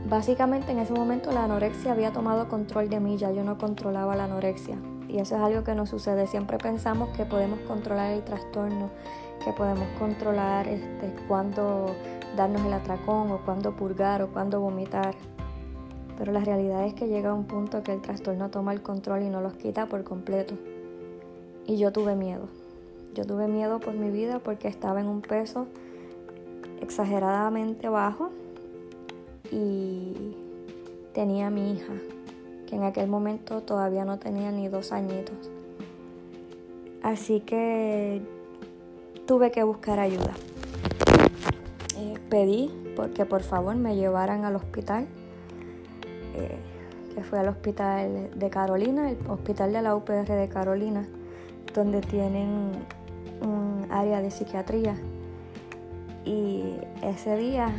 Básicamente 0.09 0.73
en 0.73 0.79
ese 0.79 0.93
momento 0.93 1.33
la 1.33 1.45
anorexia 1.45 1.93
había 1.93 2.13
tomado 2.13 2.49
control 2.49 2.89
de 2.89 3.01
mí, 3.01 3.17
ya 3.17 3.31
yo 3.31 3.43
no 3.43 3.59
controlaba 3.59 4.15
la 4.17 4.25
anorexia. 4.25 4.77
Y 5.09 5.19
eso 5.19 5.37
es 5.37 5.43
algo 5.43 5.65
que 5.65 5.75
nos 5.75 5.91
sucede. 5.91 6.27
Siempre 6.27 6.59
pensamos 6.59 7.11
que 7.17 7.25
podemos 7.25 7.59
controlar 7.61 8.13
el 8.13 8.23
trastorno, 8.23 8.91
que 9.45 9.53
podemos 9.53 9.87
controlar 9.99 10.67
este, 10.67 11.15
cuándo 11.29 11.95
darnos 12.37 12.65
el 12.67 12.73
atracón 12.73 13.31
o 13.31 13.39
cuándo 13.45 13.77
purgar 13.77 14.23
o 14.23 14.29
cuándo 14.29 14.61
vomitar. 14.61 15.15
Pero 16.19 16.33
la 16.33 16.41
realidad 16.41 16.87
es 16.87 16.95
que 16.95 17.09
llega 17.09 17.35
un 17.35 17.45
punto 17.45 17.83
que 17.83 17.93
el 17.93 18.01
trastorno 18.01 18.51
toma 18.51 18.73
el 18.73 18.83
control 18.83 19.23
y 19.23 19.29
no 19.29 19.41
los 19.41 19.55
quita 19.55 19.87
por 19.87 20.05
completo. 20.05 20.55
Y 21.67 21.79
yo 21.79 21.93
tuve 21.93 22.15
miedo. 22.15 22.49
Yo 23.15 23.25
tuve 23.25 23.49
miedo 23.49 23.81
por 23.81 23.95
mi 23.95 24.11
vida 24.11 24.39
porque 24.39 24.69
estaba 24.69 25.01
en 25.01 25.07
un 25.07 25.21
peso 25.21 25.67
exageradamente 26.81 27.89
bajo 27.89 28.31
y 29.51 30.37
tenía 31.13 31.47
a 31.47 31.51
mi 31.51 31.73
hija, 31.73 31.93
que 32.67 32.77
en 32.77 32.83
aquel 32.83 33.09
momento 33.09 33.63
todavía 33.63 34.05
no 34.05 34.19
tenía 34.19 34.51
ni 34.51 34.69
dos 34.69 34.93
añitos. 34.93 35.51
Así 37.03 37.41
que 37.41 38.23
tuve 39.27 39.51
que 39.51 39.63
buscar 39.63 40.01
ayuda. 40.01 40.35
Eh, 41.97 42.19
pedí 42.29 42.71
porque 42.97 43.25
por 43.25 43.43
favor 43.43 43.77
me 43.77 43.95
llevaran 43.97 44.45
al 44.45 44.57
hospital, 44.57 45.07
eh, 46.35 46.59
que 47.15 47.23
fue 47.23 47.39
al 47.39 47.49
hospital 47.49 48.31
de 48.35 48.51
Carolina, 48.51 49.11
el 49.11 49.19
hospital 49.29 49.73
de 49.73 49.83
la 49.83 49.95
UPR 49.95 50.27
de 50.27 50.49
Carolina, 50.49 51.07
donde 51.73 52.01
tienen 52.01 52.73
un 53.41 53.87
área 53.91 54.21
de 54.21 54.31
psiquiatría. 54.31 54.97
Y 56.25 56.75
ese 57.03 57.37
día 57.37 57.73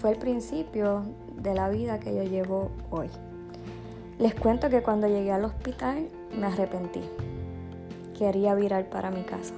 fue 0.00 0.10
el 0.10 0.18
principio 0.18 1.02
de 1.36 1.54
la 1.54 1.68
vida 1.70 1.98
que 1.98 2.14
yo 2.14 2.24
llevo 2.24 2.70
hoy. 2.90 3.08
Les 4.18 4.34
cuento 4.34 4.68
que 4.68 4.82
cuando 4.82 5.06
llegué 5.08 5.32
al 5.32 5.44
hospital 5.44 6.08
me 6.38 6.46
arrepentí. 6.46 7.02
Quería 8.18 8.54
virar 8.54 8.90
para 8.90 9.10
mi 9.10 9.22
casa. 9.22 9.54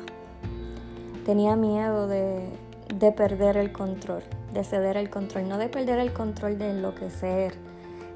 Tenía 1.27 1.57
miedo 1.57 2.07
de, 2.07 2.49
de 2.95 3.11
perder 3.11 3.57
el 3.57 3.73
control, 3.73 4.23
de 4.53 4.63
ceder 4.63 4.97
el 4.97 5.11
control, 5.11 5.49
no 5.49 5.59
de 5.59 5.69
perder 5.69 5.99
el 5.99 6.13
control 6.13 6.59
de 6.59 6.71
enloquecer, 6.71 7.55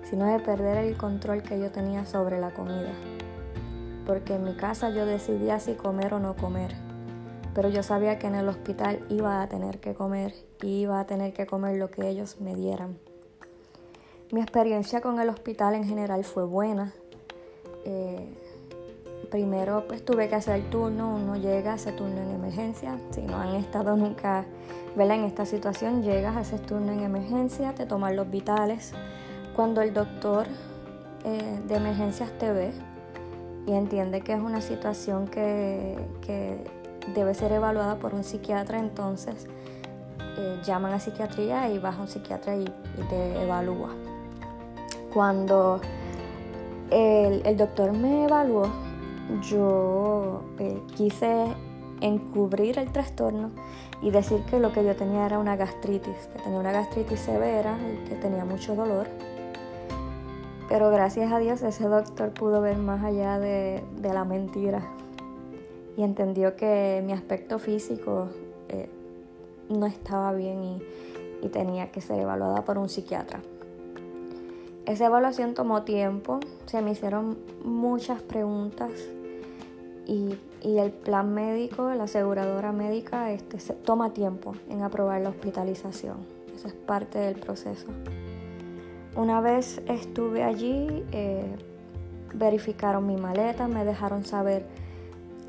sino 0.08 0.24
de 0.26 0.38
perder 0.40 0.78
el 0.78 0.96
control 0.96 1.42
que 1.42 1.58
yo 1.58 1.70
tenía 1.70 2.06
sobre 2.06 2.40
la 2.40 2.50
comida 2.50 2.92
porque 4.06 4.36
en 4.36 4.44
mi 4.44 4.54
casa 4.54 4.90
yo 4.90 5.04
decidía 5.04 5.58
si 5.58 5.74
comer 5.74 6.14
o 6.14 6.20
no 6.20 6.36
comer. 6.36 6.74
Pero 7.54 7.68
yo 7.68 7.82
sabía 7.82 8.18
que 8.18 8.28
en 8.28 8.36
el 8.36 8.48
hospital 8.48 9.04
iba 9.08 9.42
a 9.42 9.48
tener 9.48 9.80
que 9.80 9.94
comer 9.94 10.34
y 10.62 10.82
iba 10.82 11.00
a 11.00 11.06
tener 11.06 11.32
que 11.32 11.46
comer 11.46 11.76
lo 11.76 11.90
que 11.90 12.08
ellos 12.08 12.40
me 12.40 12.54
dieran. 12.54 12.98
Mi 14.30 14.40
experiencia 14.40 15.00
con 15.00 15.20
el 15.20 15.28
hospital 15.28 15.74
en 15.74 15.84
general 15.84 16.24
fue 16.24 16.44
buena. 16.44 16.92
Eh, 17.84 18.34
primero 19.30 19.86
pues 19.88 20.04
tuve 20.04 20.28
que 20.28 20.34
hacer 20.34 20.56
el 20.56 20.70
turno, 20.70 21.14
uno 21.16 21.36
llega, 21.36 21.74
hace 21.74 21.92
turno 21.92 22.20
en 22.20 22.30
emergencia. 22.30 22.98
Si 23.10 23.22
no 23.22 23.36
han 23.38 23.54
estado 23.56 23.96
nunca 23.96 24.44
en 24.96 25.24
esta 25.24 25.46
situación, 25.46 26.02
llegas, 26.02 26.36
haces 26.36 26.62
turno 26.62 26.92
en 26.92 27.00
emergencia, 27.00 27.74
te 27.74 27.86
toman 27.86 28.16
los 28.16 28.30
vitales. 28.30 28.92
Cuando 29.56 29.80
el 29.80 29.94
doctor 29.94 30.46
eh, 31.24 31.60
de 31.66 31.76
emergencias 31.76 32.30
te 32.38 32.52
ve, 32.52 32.72
y 33.66 33.72
entiende 33.72 34.20
que 34.20 34.34
es 34.34 34.40
una 34.40 34.60
situación 34.60 35.26
que, 35.26 35.96
debe 37.14 37.34
ser 37.34 37.52
evaluada 37.52 37.96
por 37.96 38.14
un 38.14 38.22
psiquiatra, 38.22 38.78
entonces 38.78 39.46
eh, 40.36 40.60
llaman 40.64 40.92
a 40.92 41.00
psiquiatría 41.00 41.70
y 41.70 41.78
vas 41.78 41.96
a 41.96 42.02
un 42.02 42.08
psiquiatra 42.08 42.56
y, 42.56 42.64
te 43.08 43.42
evalúa. 43.42 43.88
Cuando 45.14 45.80
el, 46.90 47.56
doctor 47.56 47.92
me 47.92 48.24
evaluó, 48.24 48.68
yo 49.48 50.42
eh, 50.58 50.82
quise 50.96 51.46
encubrir 52.02 52.78
el 52.78 52.92
trastorno 52.92 53.52
y 54.02 54.10
decir 54.10 54.42
que 54.50 54.60
lo 54.60 54.72
que 54.72 54.84
yo 54.84 54.94
tenía 54.96 55.24
era 55.24 55.38
una 55.38 55.56
gastritis, 55.56 56.28
que 56.32 56.40
tenía 56.40 56.58
una 56.58 56.72
gastritis 56.72 57.20
severa 57.20 57.78
y 57.78 58.08
que 58.08 58.16
tenía 58.16 58.44
mucho 58.44 58.74
dolor. 58.74 59.06
Pero 60.68 60.90
gracias 60.90 61.32
a 61.32 61.38
Dios 61.38 61.62
ese 61.62 61.84
doctor 61.84 62.32
pudo 62.32 62.60
ver 62.60 62.76
más 62.76 63.04
allá 63.04 63.38
de, 63.38 63.84
la 64.02 64.24
mentira 64.24 64.82
y 65.96 66.02
entendió 66.02 66.56
que 66.56 67.02
mi 67.06 67.12
aspecto 67.12 67.58
físico 67.58 68.28
eh, 68.68 68.88
no 69.68 69.86
estaba 69.86 70.32
bien 70.32 70.62
y, 70.62 70.82
tenía 71.52 71.92
que 71.92 72.00
ser 72.00 72.18
evaluada 72.18 72.64
por 72.64 72.76
un 72.76 72.88
psiquiatra. 72.88 73.40
Esa 74.84 75.06
evaluación 75.06 75.54
tomó 75.54 75.84
tiempo, 75.84 76.40
se 76.64 76.82
me 76.82 76.90
hicieron 76.90 77.38
muchas 77.64 78.20
preguntas 78.20 78.90
y, 80.06 80.36
el 80.64 80.90
plan 80.90 81.32
médico, 81.32 81.94
la 81.94 82.04
aseguradora 82.04 82.72
médica, 82.72 83.30
este, 83.30 83.58
toma 83.74 84.12
tiempo 84.12 84.54
en 84.68 84.82
aprobar 84.82 85.20
la 85.20 85.28
hospitalización. 85.28 86.16
Eso 86.52 86.66
es 86.66 86.74
parte 86.74 87.20
del 87.20 87.36
proceso. 87.36 87.86
Una 89.16 89.40
vez 89.40 89.80
estuve 89.88 90.44
allí, 90.44 91.02
eh, 91.10 91.56
verificaron 92.34 93.06
mi 93.06 93.16
maleta, 93.16 93.66
me 93.66 93.82
dejaron 93.82 94.26
saber 94.26 94.66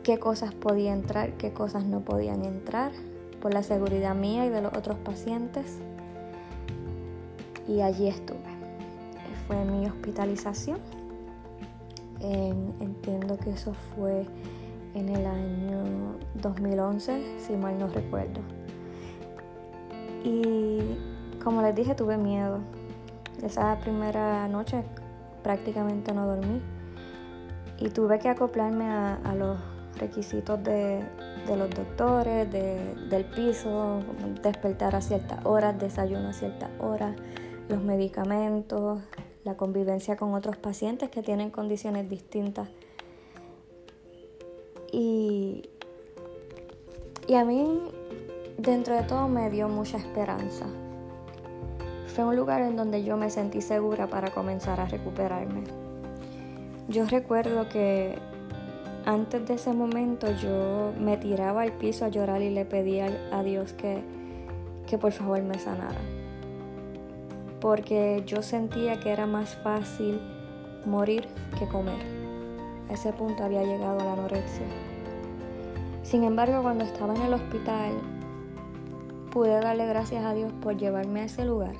qué 0.04 0.20
cosas 0.20 0.54
podía 0.54 0.94
entrar, 0.94 1.34
qué 1.34 1.52
cosas 1.52 1.84
no 1.84 2.00
podían 2.00 2.46
entrar 2.46 2.94
por 3.42 3.54
la 3.54 3.64
seguridad 3.64 4.16
mía 4.16 4.46
y 4.46 4.50
de 4.50 4.62
los 4.62 4.74
otros 4.74 4.98
pacientes. 5.00 5.80
Y 7.68 7.82
allí 7.82 8.08
estuve. 8.08 8.40
Fue 9.48 9.66
mi 9.66 9.86
hospitalización. 9.86 10.80
entiendo 12.22 13.38
que 13.38 13.50
eso 13.50 13.74
fue 13.96 14.26
en 14.94 15.10
el 15.10 15.26
año 15.26 16.16
2011, 16.36 17.40
si 17.46 17.58
mal 17.58 17.78
no 17.78 17.88
recuerdo. 17.88 18.40
Y 20.24 20.80
como 21.44 21.62
les 21.62 21.76
dije, 21.76 21.96
tuve 21.96 22.18
miedo. 22.18 22.60
Esa 23.44 23.78
primera 23.80 24.48
noche 24.48 24.84
prácticamente 25.44 26.14
no 26.14 26.28
dormí. 26.28 26.62
Y 27.80 27.90
tuve 27.90 28.20
que 28.20 28.30
acoplarme 28.30 28.86
a 28.86 29.36
los 29.36 29.58
requisitos 29.98 30.64
de, 30.64 31.04
los 31.48 31.70
doctores, 31.70 32.50
del 32.52 33.26
piso, 33.26 34.02
despertar 34.42 34.96
a 34.96 35.02
ciertas 35.02 35.46
horas, 35.46 35.78
desayuno 35.80 36.30
a 36.30 36.34
ciertas 36.34 36.70
horas, 36.80 37.16
los 37.70 37.82
medicamentos, 37.82 39.00
la 39.44 39.56
convivencia 39.56 40.18
con 40.18 40.34
otros 40.34 40.58
pacientes 40.58 41.10
que 41.10 41.22
tienen 41.22 41.52
condiciones 41.52 42.10
distintas. 42.10 42.70
Y, 44.92 45.70
y 47.28 47.36
a 47.36 47.44
mí, 47.44 47.82
dentro 48.58 48.96
de 48.96 49.04
todo, 49.04 49.28
me 49.28 49.50
dio 49.50 49.68
mucha 49.68 49.98
esperanza. 49.98 50.66
Fue 52.18 52.26
un 52.26 52.36
lugar 52.36 52.64
en 52.64 52.76
donde 52.76 53.04
yo 53.04 53.16
me 53.16 53.30
sentí 53.30 53.62
segura 53.62 54.08
para 54.08 54.32
comenzar 54.32 54.80
a 54.80 54.88
recuperarme. 54.88 55.62
Yo 56.88 57.06
recuerdo 57.06 57.70
que 57.70 58.18
antes 59.06 59.48
de 59.48 59.54
ese 59.54 59.72
momento 59.72 60.26
yo 60.42 60.94
me 61.00 61.18
tiraba 61.18 61.62
al 61.62 61.74
piso 61.74 62.06
a 62.06 62.08
llorar 62.08 62.42
y 62.42 62.50
le 62.50 62.66
pedía 62.66 63.16
a 63.32 63.44
Dios 63.44 63.74
que, 63.74 64.02
que 64.88 64.98
por 64.98 65.12
favor 65.12 65.44
me 65.44 65.60
sanara. 65.60 66.00
Porque 67.62 68.24
yo 68.26 68.42
sentía 68.42 69.00
que 69.00 69.12
era 69.12 69.28
más 69.28 69.56
fácil 69.58 70.20
morir 70.88 71.28
que 71.60 71.68
comer. 71.68 72.02
A 72.90 72.94
ese 72.94 73.14
punto 73.14 73.44
había 73.44 73.62
llegado 73.62 74.00
la 74.00 74.14
anorexia. 74.14 74.66
Sin 76.02 76.24
embargo, 76.24 76.64
cuando 76.64 76.84
estaba 76.84 77.14
en 77.14 77.22
el 77.22 77.34
hospital, 77.36 77.92
pude 79.32 79.62
darle 79.62 79.86
gracias 79.86 80.26
a 80.26 80.34
Dios 80.34 80.52
por 80.64 80.78
llevarme 80.78 81.20
a 81.20 81.26
ese 81.26 81.46
lugar. 81.46 81.76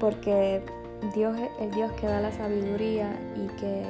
Porque 0.00 0.62
Dios 1.14 1.38
es 1.38 1.50
el 1.60 1.70
Dios 1.72 1.92
que 1.92 2.06
da 2.06 2.20
la 2.20 2.32
sabiduría 2.32 3.12
y 3.36 3.46
que 3.58 3.84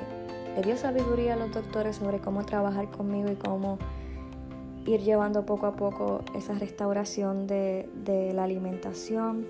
le 0.57 0.63
dio 0.63 0.77
sabiduría 0.77 1.35
a 1.35 1.37
los 1.37 1.53
doctores 1.53 1.97
sobre 1.97 2.19
cómo 2.19 2.45
trabajar 2.45 2.91
conmigo 2.91 3.31
y 3.31 3.35
cómo 3.35 3.79
ir 4.87 5.01
llevando 5.01 5.47
poco 5.47 5.67
a 5.67 5.77
poco 5.77 6.23
esa 6.35 6.55
restauración 6.55 7.47
de, 7.47 7.89
la 8.35 8.45
alimentación, 8.45 9.47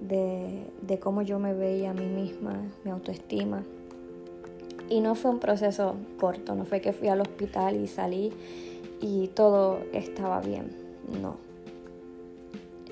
de, 0.00 0.64
de, 0.82 0.98
cómo 0.98 1.22
yo 1.22 1.38
me 1.38 1.54
veía 1.54 1.90
a 1.90 1.94
mí 1.94 2.06
misma, 2.06 2.60
mi 2.84 2.90
autoestima. 2.90 3.62
Y 4.90 5.00
no 5.00 5.14
fue 5.14 5.30
un 5.30 5.38
proceso 5.38 5.96
corto, 6.18 6.54
no 6.54 6.64
fue 6.64 6.80
que 6.80 6.92
fui 6.92 7.08
al 7.08 7.20
hospital 7.20 7.76
y 7.76 7.86
salí 7.86 8.32
y 9.00 9.28
todo 9.28 9.80
estaba 9.92 10.40
bien, 10.40 10.70
no. 11.20 11.36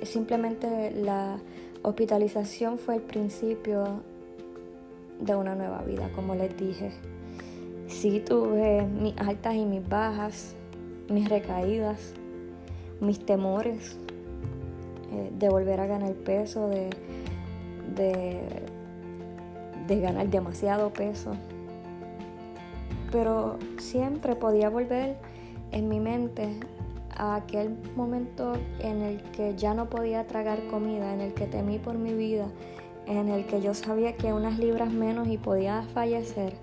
Simplemente 0.03 0.91
la 0.91 1.39
hospitalización 1.87 2.79
fue 2.79 2.97
el 2.97 3.03
principio 3.03 4.03
de 5.21 5.37
una 5.37 5.55
nueva 5.55 5.83
vida, 5.83 6.11
como 6.17 6.35
les 6.35 6.57
dije. 6.57 6.91
Sí 7.87 8.21
tuve 8.21 8.83
mis 8.83 9.17
altas 9.19 9.55
y 9.55 9.65
mis 9.65 9.89
bajas, 9.89 10.57
mis 11.09 11.29
recaídas, 11.29 12.13
mis 13.01 13.25
temores 13.25 13.97
eh, 15.13 15.31
de 15.39 15.49
volver 15.49 15.79
a 15.79 15.87
ganar 15.87 16.13
peso, 16.15 16.69
de, 16.69 16.91
de, 17.95 18.41
de 19.87 20.01
ganar 20.01 20.29
demasiado 20.29 20.93
peso. 20.93 21.37
Pero 23.13 23.59
siempre 23.79 24.35
podía 24.35 24.71
volver 24.71 25.17
en 25.71 25.89
mi 25.89 26.01
mente 26.01 26.49
a 27.17 27.37
aquel 27.37 27.77
momento 27.95 28.55
en 28.79 29.03
el 29.03 29.23
que 29.33 29.55
ya 29.57 29.75
no 29.75 29.89
podía 29.89 30.27
tragar 30.27 30.67
comida, 30.67 31.13
en 31.13 31.21
el 31.21 31.35
que 31.35 31.47
temí 31.47 31.79
por 31.79 31.97
mi 31.97 32.15
vida, 32.15 32.47
en 33.07 33.29
el 33.29 33.47
que 33.47 33.61
yo 33.61 33.75
sabía 33.75 34.17
que 34.17 34.33
unas 34.33 34.59
libras 34.59 34.93
menos 34.93 35.29
y 35.29 35.39
podía 35.39 35.83
fallecer. 35.95 36.55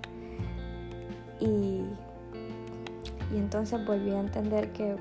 Y, 1.40 1.82
entonces 3.34 3.84
volví 3.84 4.10
a 4.10 4.20
entender 4.20 4.72
que, 4.72 4.96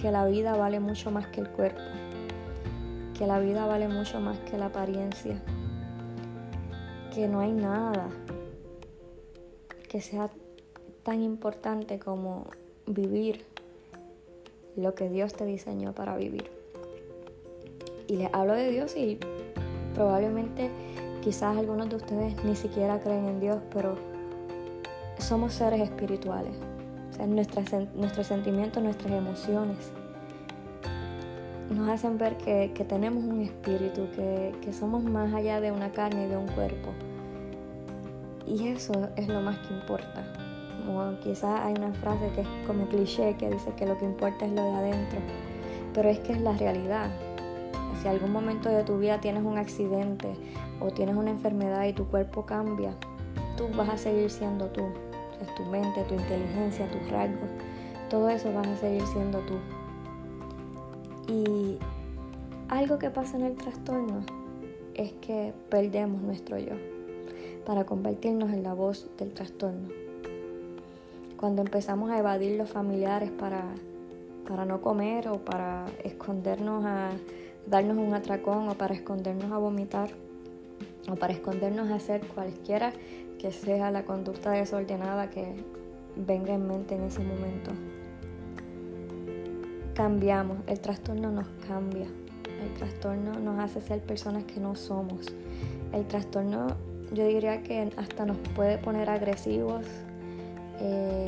que 0.00 0.10
la 0.10 0.26
vida 0.26 0.56
vale 0.56 0.80
mucho 0.80 1.10
más 1.10 1.28
que 1.28 1.40
el 1.40 1.48
cuerpo, 1.48 1.80
que 3.16 3.26
la 3.26 3.38
vida 3.38 3.66
vale 3.66 3.88
mucho 3.88 4.20
más 4.20 4.38
que 4.40 4.58
la 4.58 4.66
apariencia, 4.66 5.40
que 7.14 7.28
no 7.28 7.40
hay 7.40 7.52
nada 7.52 8.08
que 9.88 10.00
sea 10.00 10.28
tan 11.04 11.22
importante 11.22 12.00
como 12.00 12.48
vivir 12.86 13.44
lo 14.76 14.94
que 14.94 15.08
Dios 15.08 15.34
te 15.34 15.44
diseñó 15.44 15.92
para 15.92 16.16
vivir. 16.16 16.50
Y 18.06 18.16
les 18.16 18.28
hablo 18.32 18.54
de 18.54 18.70
Dios 18.70 18.96
y 18.96 19.18
probablemente 19.94 20.70
quizás 21.22 21.56
algunos 21.56 21.88
de 21.88 21.96
ustedes 21.96 22.44
ni 22.44 22.54
siquiera 22.56 23.00
creen 23.00 23.26
en 23.26 23.40
Dios, 23.40 23.58
pero 23.72 23.96
somos 25.18 25.54
seres 25.54 25.80
espirituales. 25.80 26.54
O 27.20 27.26
nuestros 27.26 28.26
sentimientos, 28.26 28.82
nuestras 28.82 29.12
emociones 29.12 29.92
nos 31.70 31.88
hacen 31.88 32.18
ver 32.18 32.36
que, 32.36 32.84
tenemos 32.88 33.24
un 33.24 33.40
espíritu, 33.40 34.08
que, 34.14 34.72
somos 34.72 35.02
más 35.02 35.32
allá 35.32 35.60
de 35.60 35.72
una 35.72 35.90
carne 35.92 36.26
y 36.26 36.28
de 36.28 36.36
un 36.36 36.48
cuerpo. 36.48 36.90
Y 38.46 38.68
eso 38.68 38.92
es 39.16 39.28
lo 39.28 39.40
más 39.40 39.58
que 39.58 39.74
importa. 39.74 40.24
Como 40.84 41.18
quizás 41.20 41.60
hay 41.60 41.74
una 41.74 41.92
frase 41.94 42.30
que 42.34 42.42
es 42.42 42.48
como 42.66 42.86
cliché 42.88 43.36
que 43.36 43.50
dice 43.50 43.72
que 43.76 43.86
lo 43.86 43.98
que 43.98 44.04
importa 44.04 44.44
es 44.44 44.52
lo 44.52 44.62
de 44.62 44.70
adentro, 44.70 45.18
pero 45.94 46.08
es 46.08 46.18
que 46.20 46.32
es 46.32 46.40
la 46.40 46.52
realidad. 46.52 47.10
Si 48.02 48.08
algún 48.08 48.32
momento 48.32 48.68
de 48.68 48.84
tu 48.84 48.98
vida 48.98 49.20
tienes 49.20 49.44
un 49.44 49.56
accidente 49.56 50.34
o 50.80 50.90
tienes 50.90 51.16
una 51.16 51.30
enfermedad 51.30 51.84
y 51.84 51.92
tu 51.92 52.06
cuerpo 52.06 52.44
cambia, 52.44 52.94
tú 53.56 53.68
vas 53.76 53.88
a 53.88 53.96
seguir 53.96 54.30
siendo 54.30 54.66
tú 54.66 54.82
tu 55.56 55.64
mente, 55.64 56.02
tu 56.04 56.14
inteligencia, 56.14 56.88
tus 56.90 57.10
rasgos, 57.10 57.48
todo 58.10 58.28
eso 58.28 58.52
vas 58.52 58.66
a 58.66 58.76
seguir 58.76 59.06
siendo 59.06 59.38
tú. 59.40 59.54
Y 61.28 61.78
algo 62.68 62.98
que 62.98 63.10
pasa 63.10 63.36
en 63.36 63.44
el 63.44 63.56
trastorno 63.56 64.24
es 64.94 65.12
que 65.14 65.52
perdemos 65.70 66.22
nuestro 66.22 66.58
yo 66.58 66.74
para 67.66 67.84
convertirnos 67.84 68.50
en 68.50 68.62
la 68.62 68.74
voz 68.74 69.08
del 69.18 69.32
trastorno. 69.32 70.03
Cuando 71.44 71.60
empezamos 71.60 72.10
a 72.10 72.18
evadir 72.18 72.56
los 72.56 72.70
familiares 72.70 73.30
para, 73.30 73.66
para 74.48 74.64
no 74.64 74.80
comer 74.80 75.28
o 75.28 75.44
para 75.44 75.84
escondernos 76.02 76.86
a 76.86 77.10
darnos 77.66 77.98
un 77.98 78.14
atracón 78.14 78.70
o 78.70 78.74
para 78.78 78.94
escondernos 78.94 79.52
a 79.52 79.58
vomitar 79.58 80.08
o 81.06 81.16
para 81.16 81.34
escondernos 81.34 81.90
a 81.90 81.96
hacer 81.96 82.26
cualquiera 82.28 82.94
que 83.38 83.52
sea 83.52 83.90
la 83.90 84.06
conducta 84.06 84.52
desordenada 84.52 85.28
que 85.28 85.54
venga 86.16 86.54
en 86.54 86.66
mente 86.66 86.94
en 86.94 87.02
ese 87.02 87.20
momento. 87.20 87.72
cambiamos, 89.92 90.56
el 90.66 90.80
trastorno 90.80 91.30
nos 91.30 91.48
cambia, 91.68 92.06
el 92.62 92.72
trastorno 92.72 93.38
nos 93.38 93.58
hace 93.62 93.82
ser 93.82 94.00
personas 94.00 94.44
que 94.44 94.60
no 94.60 94.76
somos. 94.76 95.26
El 95.92 96.06
trastorno 96.06 96.68
yo 97.12 97.26
diría 97.26 97.62
que 97.62 97.92
hasta 97.98 98.24
nos 98.24 98.38
puede 98.56 98.78
poner 98.78 99.10
agresivos. 99.10 99.84
Eh, 100.80 101.24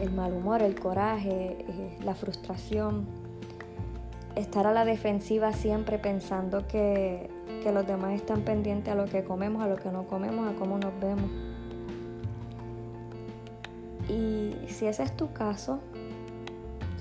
el 0.00 0.12
mal 0.12 0.32
humor, 0.32 0.62
el 0.62 0.78
coraje, 0.78 1.56
eh, 1.68 1.98
la 2.04 2.14
frustración, 2.14 3.06
estar 4.36 4.66
a 4.66 4.72
la 4.72 4.84
defensiva 4.84 5.52
siempre 5.52 5.98
pensando 5.98 6.66
que, 6.66 7.30
que 7.62 7.72
los 7.72 7.86
demás 7.86 8.14
están 8.14 8.42
pendientes 8.42 8.92
a 8.92 8.96
lo 8.96 9.06
que 9.06 9.24
comemos, 9.24 9.62
a 9.62 9.68
lo 9.68 9.76
que 9.76 9.90
no 9.90 10.06
comemos, 10.06 10.48
a 10.48 10.56
cómo 10.58 10.78
nos 10.78 10.92
vemos. 11.00 11.30
Y 14.08 14.54
si 14.68 14.86
ese 14.86 15.02
es 15.02 15.16
tu 15.16 15.32
caso, 15.32 15.80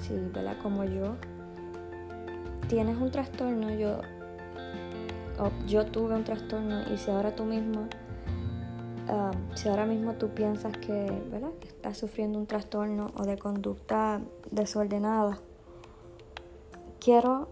si, 0.02 0.13
¿verdad? 0.34 0.58
Como 0.62 0.84
yo, 0.86 1.16
tienes 2.68 2.98
un 2.98 3.12
trastorno, 3.12 3.72
yo, 3.72 4.00
yo 5.68 5.86
tuve 5.86 6.16
un 6.16 6.24
trastorno 6.24 6.84
y 6.94 6.98
si 6.98 7.12
ahora 7.12 7.36
tú 7.36 7.44
mismo, 7.44 7.88
si 9.56 9.70
ahora 9.70 9.86
mismo 9.86 10.13
tú 10.13 10.30
piensas 10.30 10.78
que, 10.78 11.24
¿verdad? 11.32 11.52
que 11.60 11.68
estás 11.68 11.98
sufriendo 11.98 12.39
un 12.39 12.48
trastorno 12.48 13.12
o 13.18 13.24
de 13.24 13.38
conducta 13.38 14.22
desordenada, 14.52 15.39
quiero 17.00 17.48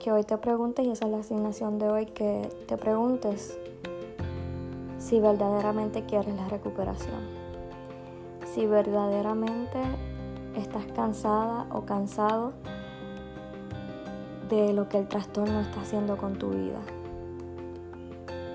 que 0.00 0.12
hoy 0.12 0.24
te 0.24 0.36
preguntes, 0.38 0.86
y 0.86 0.90
esa 0.90 1.06
es 1.06 1.10
la 1.10 1.18
asignación 1.18 1.78
de 1.78 1.88
hoy, 1.88 2.06
que 2.06 2.48
te 2.66 2.76
preguntes 2.76 3.58
si 4.98 5.20
verdaderamente 5.20 6.04
quieres 6.04 6.34
la 6.34 6.48
recuperación 6.48 7.46
si 8.56 8.64
verdaderamente 8.64 9.82
estás 10.56 10.86
cansada 10.94 11.66
o 11.70 11.82
cansado 11.82 12.54
de 14.48 14.72
lo 14.72 14.88
que 14.88 14.96
el 14.96 15.08
trastorno 15.08 15.60
está 15.60 15.82
haciendo 15.82 16.16
con 16.16 16.38
tu 16.38 16.48
vida. 16.48 16.80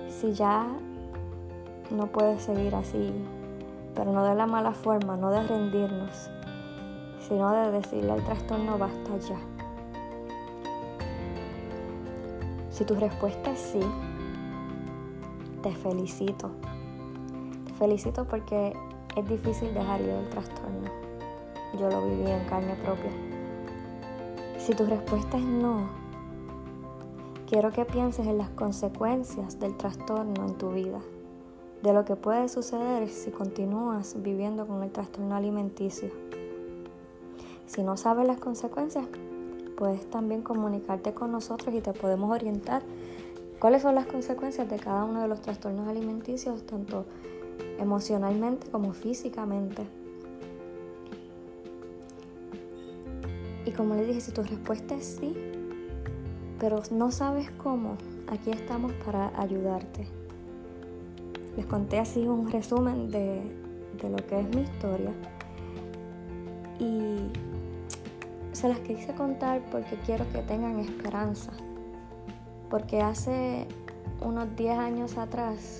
Si 0.09 0.33
ya 0.33 0.65
no 1.91 2.07
puedes 2.07 2.43
seguir 2.43 2.75
así, 2.75 3.13
pero 3.95 4.11
no 4.11 4.23
de 4.25 4.35
la 4.35 4.47
mala 4.47 4.71
forma, 4.71 5.17
no 5.17 5.29
de 5.29 5.43
rendirnos, 5.43 6.29
sino 7.27 7.51
de 7.51 7.71
decirle 7.71 8.11
al 8.11 8.23
trastorno 8.23 8.77
basta 8.77 9.17
ya. 9.17 9.37
Si 12.69 12.85
tu 12.85 12.95
respuesta 12.95 13.51
es 13.51 13.59
sí, 13.59 13.81
te 15.61 15.71
felicito. 15.75 16.49
Te 17.67 17.73
felicito 17.73 18.25
porque 18.25 18.73
es 19.15 19.27
difícil 19.27 19.73
dejar 19.73 20.01
ir 20.01 20.09
el 20.09 20.29
trastorno. 20.29 20.89
Yo 21.77 21.89
lo 21.89 22.05
viví 22.07 22.29
en 22.29 22.45
carne 22.45 22.75
propia. 22.75 23.11
Si 24.57 24.73
tu 24.73 24.85
respuesta 24.85 25.37
es 25.37 25.43
no, 25.43 25.89
quiero 27.47 27.71
que 27.71 27.85
pienses 27.85 28.25
en 28.27 28.37
las 28.37 28.49
consecuencias 28.49 29.59
del 29.59 29.75
trastorno 29.75 30.47
en 30.47 30.57
tu 30.57 30.71
vida, 30.71 30.99
de 31.81 31.93
lo 31.93 32.05
que 32.05 32.15
puede 32.15 32.47
suceder 32.47 33.09
si 33.09 33.31
continúas 33.31 34.15
viviendo 34.21 34.67
con 34.67 34.83
el 34.83 34.91
trastorno 34.91 35.35
alimenticio. 35.35 36.09
Si 37.65 37.83
no 37.83 37.97
sabes 37.97 38.27
las 38.27 38.39
consecuencias, 38.39 39.05
puedes 39.77 40.07
también 40.09 40.43
comunicarte 40.43 41.13
con 41.13 41.31
nosotros 41.31 41.73
y 41.73 41.81
te 41.81 41.93
podemos 41.93 42.29
orientar 42.31 42.83
cuáles 43.59 43.81
son 43.81 43.95
las 43.95 44.05
consecuencias 44.05 44.69
de 44.69 44.77
cada 44.77 45.05
uno 45.05 45.21
de 45.21 45.27
los 45.27 45.41
trastornos 45.41 45.87
alimenticios, 45.87 46.65
tanto 46.65 47.05
emocionalmente 47.79 48.69
como 48.69 48.93
físicamente. 48.93 49.83
Y 53.65 53.71
como 53.71 53.95
le 53.95 54.05
dije, 54.05 54.21
si 54.21 54.31
tu 54.31 54.43
respuesta 54.43 54.95
es 54.95 55.17
sí, 55.19 55.35
pero 56.59 56.81
no 56.91 57.11
sabes 57.11 57.49
cómo, 57.51 57.95
aquí 58.27 58.51
estamos 58.51 58.91
para 59.05 59.31
ayudarte. 59.39 60.20
Les 61.55 61.65
conté 61.65 61.99
así 61.99 62.27
un 62.27 62.51
resumen 62.51 63.09
de, 63.09 63.41
de 64.01 64.09
lo 64.09 64.17
que 64.17 64.39
es 64.39 64.55
mi 64.55 64.61
historia. 64.61 65.11
Y 66.79 67.29
se 68.53 68.67
las 68.69 68.79
quise 68.79 69.13
contar 69.13 69.61
porque 69.71 69.97
quiero 70.05 70.29
que 70.31 70.39
tengan 70.39 70.79
esperanza. 70.79 71.51
Porque 72.69 73.01
hace 73.01 73.67
unos 74.21 74.55
10 74.55 74.77
años 74.77 75.17
atrás 75.17 75.79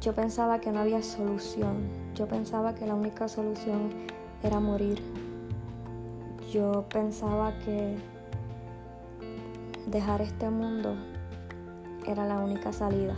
yo 0.00 0.14
pensaba 0.14 0.60
que 0.60 0.72
no 0.72 0.80
había 0.80 1.02
solución. 1.02 1.88
Yo 2.14 2.26
pensaba 2.26 2.74
que 2.74 2.86
la 2.86 2.94
única 2.94 3.28
solución 3.28 3.90
era 4.42 4.58
morir. 4.58 5.02
Yo 6.50 6.86
pensaba 6.88 7.52
que 7.58 7.96
dejar 9.86 10.22
este 10.22 10.48
mundo 10.48 10.96
era 12.06 12.26
la 12.26 12.40
única 12.40 12.72
salida. 12.72 13.14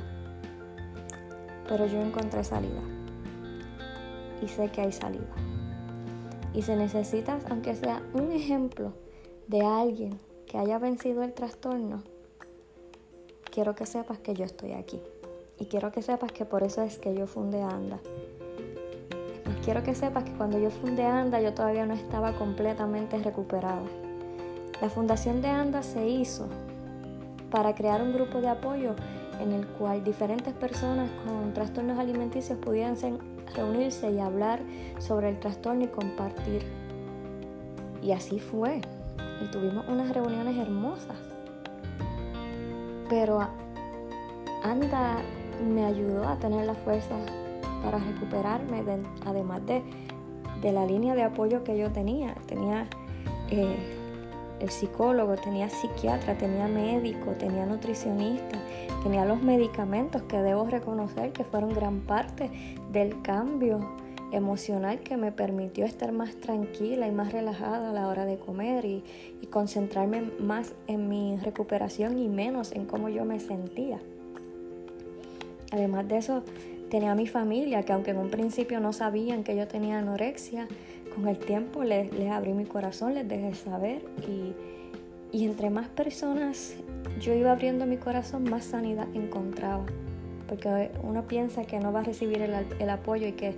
Pero 1.68 1.86
yo 1.86 2.00
encontré 2.00 2.44
salida. 2.44 2.82
Y 4.42 4.48
sé 4.48 4.70
que 4.70 4.80
hay 4.80 4.92
salida. 4.92 5.34
Y 6.54 6.62
si 6.62 6.72
necesitas, 6.72 7.44
aunque 7.50 7.74
sea 7.74 8.02
un 8.12 8.32
ejemplo 8.32 8.92
de 9.48 9.62
alguien 9.62 10.18
que 10.46 10.58
haya 10.58 10.78
vencido 10.78 11.22
el 11.22 11.32
trastorno, 11.32 12.02
quiero 13.50 13.74
que 13.74 13.86
sepas 13.86 14.18
que 14.18 14.34
yo 14.34 14.44
estoy 14.44 14.72
aquí. 14.72 15.00
Y 15.58 15.66
quiero 15.66 15.92
que 15.92 16.02
sepas 16.02 16.32
que 16.32 16.44
por 16.44 16.62
eso 16.62 16.82
es 16.82 16.98
que 16.98 17.14
yo 17.14 17.26
fundé 17.26 17.62
ANDA. 17.62 18.00
quiero 19.64 19.82
que 19.82 19.94
sepas 19.94 20.24
que 20.24 20.32
cuando 20.32 20.58
yo 20.58 20.70
fundé 20.70 21.04
ANDA 21.04 21.40
yo 21.40 21.54
todavía 21.54 21.86
no 21.86 21.94
estaba 21.94 22.32
completamente 22.32 23.16
recuperada. 23.18 23.84
La 24.80 24.90
fundación 24.90 25.40
de 25.40 25.48
ANDA 25.48 25.82
se 25.82 26.08
hizo 26.08 26.48
para 27.50 27.74
crear 27.74 28.02
un 28.02 28.12
grupo 28.12 28.40
de 28.40 28.48
apoyo 28.48 28.96
en 29.42 29.52
el 29.52 29.66
cual 29.66 30.04
diferentes 30.04 30.54
personas 30.54 31.10
con 31.24 31.52
trastornos 31.52 31.98
alimenticios 31.98 32.58
pudieran 32.58 32.96
reunirse 33.54 34.10
y 34.10 34.18
hablar 34.18 34.60
sobre 34.98 35.28
el 35.28 35.38
trastorno 35.40 35.84
y 35.84 35.88
compartir. 35.88 36.62
Y 38.02 38.12
así 38.12 38.38
fue. 38.38 38.80
Y 39.42 39.50
tuvimos 39.50 39.86
unas 39.88 40.12
reuniones 40.12 40.56
hermosas. 40.56 41.16
Pero 43.08 43.46
ANDA 44.62 45.18
me 45.62 45.84
ayudó 45.84 46.28
a 46.28 46.38
tener 46.38 46.64
la 46.64 46.74
fuerza 46.74 47.14
para 47.84 47.98
recuperarme, 47.98 48.82
además 49.26 49.60
de, 49.66 49.82
la 50.72 50.86
línea 50.86 51.14
de 51.14 51.24
apoyo 51.24 51.64
que 51.64 51.76
yo 51.76 51.90
tenía. 51.90 52.34
Tenía 52.46 52.86
eh, 53.50 54.01
el 54.62 54.70
psicólogo, 54.70 55.34
tenía 55.34 55.68
psiquiatra, 55.68 56.38
tenía 56.38 56.68
médico, 56.68 57.32
tenía 57.32 57.66
nutricionista, 57.66 58.58
tenía 59.02 59.24
los 59.24 59.42
medicamentos 59.42 60.22
que 60.22 60.38
debo 60.38 60.64
reconocer 60.66 61.32
que 61.32 61.42
fueron 61.42 61.74
gran 61.74 62.00
parte 62.00 62.48
del 62.92 63.20
cambio 63.22 63.80
emocional 64.30 65.00
que 65.00 65.16
me 65.16 65.32
permitió 65.32 65.84
estar 65.84 66.12
más 66.12 66.36
tranquila 66.36 67.06
y 67.06 67.12
más 67.12 67.32
relajada 67.32 67.90
a 67.90 67.92
la 67.92 68.08
hora 68.08 68.24
de 68.24 68.38
comer 68.38 68.84
y, 68.84 69.04
concentrarme 69.50 70.22
más 70.38 70.72
en 70.86 71.10
mi 71.10 71.36
recuperación 71.36 72.18
y 72.18 72.26
menos 72.26 72.72
en 72.72 72.86
cómo 72.86 73.10
yo 73.10 73.26
me 73.26 73.38
sentía. 73.38 74.00
Además 75.70 76.08
de 76.08 76.16
eso, 76.16 76.42
tenía 76.88 77.12
a 77.12 77.14
mi 77.14 77.26
familia 77.26 77.82
que 77.82 77.92
aunque 77.92 78.12
en 78.12 78.16
un 78.16 78.30
principio 78.30 78.80
no 78.80 78.94
sabían 78.94 79.44
que 79.44 79.54
yo 79.54 79.68
tenía 79.68 79.98
anorexia, 79.98 80.68
con 81.14 81.28
el 81.28 81.38
tiempo 81.38 81.84
les, 81.84 82.10
abrí 82.30 82.52
mi 82.52 82.64
corazón, 82.64 83.14
les 83.14 83.28
dejé 83.28 83.54
saber 83.54 84.02
y, 84.28 84.54
y, 85.36 85.44
entre 85.44 85.70
más 85.70 85.88
personas 85.88 86.74
yo 87.20 87.34
iba 87.34 87.52
abriendo 87.52 87.86
mi 87.86 87.96
corazón, 87.96 88.44
más 88.44 88.64
sanidad 88.64 89.06
encontraba. 89.14 89.84
Porque 90.48 90.90
uno 91.02 91.26
piensa 91.26 91.64
que 91.64 91.78
no 91.78 91.92
va 91.92 92.00
a 92.00 92.02
recibir 92.04 92.42
el, 92.42 92.54
el 92.78 92.90
apoyo 92.90 93.26
y 93.26 93.32
que 93.32 93.54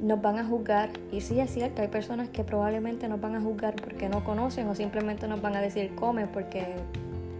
nos 0.00 0.20
van 0.20 0.38
a 0.38 0.44
juzgar. 0.44 0.90
Y 1.10 1.20
sí 1.20 1.40
es 1.40 1.50
cierto, 1.52 1.82
hay 1.82 1.88
personas 1.88 2.28
que 2.28 2.44
probablemente 2.44 3.08
nos 3.08 3.20
van 3.20 3.34
a 3.34 3.40
juzgar 3.40 3.74
porque 3.76 4.08
no 4.08 4.24
conocen 4.24 4.68
o 4.68 4.74
simplemente 4.74 5.28
nos 5.28 5.40
van 5.42 5.56
a 5.56 5.60
decir 5.60 5.94
come 5.94 6.26
porque 6.26 6.76